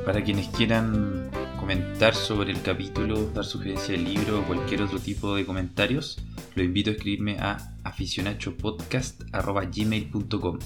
Para 0.04 0.24
quienes 0.24 0.48
quieran 0.48 1.25
comentar 1.66 2.14
sobre 2.14 2.52
el 2.52 2.62
capítulo, 2.62 3.28
dar 3.34 3.44
sugerencia 3.44 3.96
del 3.96 4.04
libro 4.04 4.38
o 4.38 4.44
cualquier 4.44 4.82
otro 4.82 5.00
tipo 5.00 5.34
de 5.34 5.44
comentarios, 5.44 6.16
lo 6.54 6.62
invito 6.62 6.90
a 6.90 6.92
escribirme 6.92 7.40
a 7.40 7.74
aficionachopodcast.gmail.com 7.82 10.58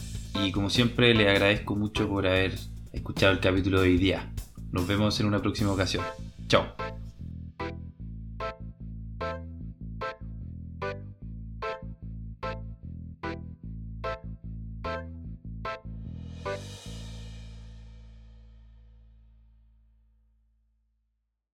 Y 0.44 0.52
como 0.52 0.68
siempre, 0.68 1.14
le 1.14 1.30
agradezco 1.30 1.74
mucho 1.74 2.06
por 2.06 2.26
haber 2.26 2.52
escuchado 2.92 3.32
el 3.32 3.40
capítulo 3.40 3.80
de 3.80 3.88
hoy 3.88 3.96
día. 3.96 4.30
Nos 4.72 4.86
vemos 4.86 5.18
en 5.20 5.26
una 5.26 5.40
próxima 5.40 5.72
ocasión. 5.72 6.04
Chao. 6.48 6.66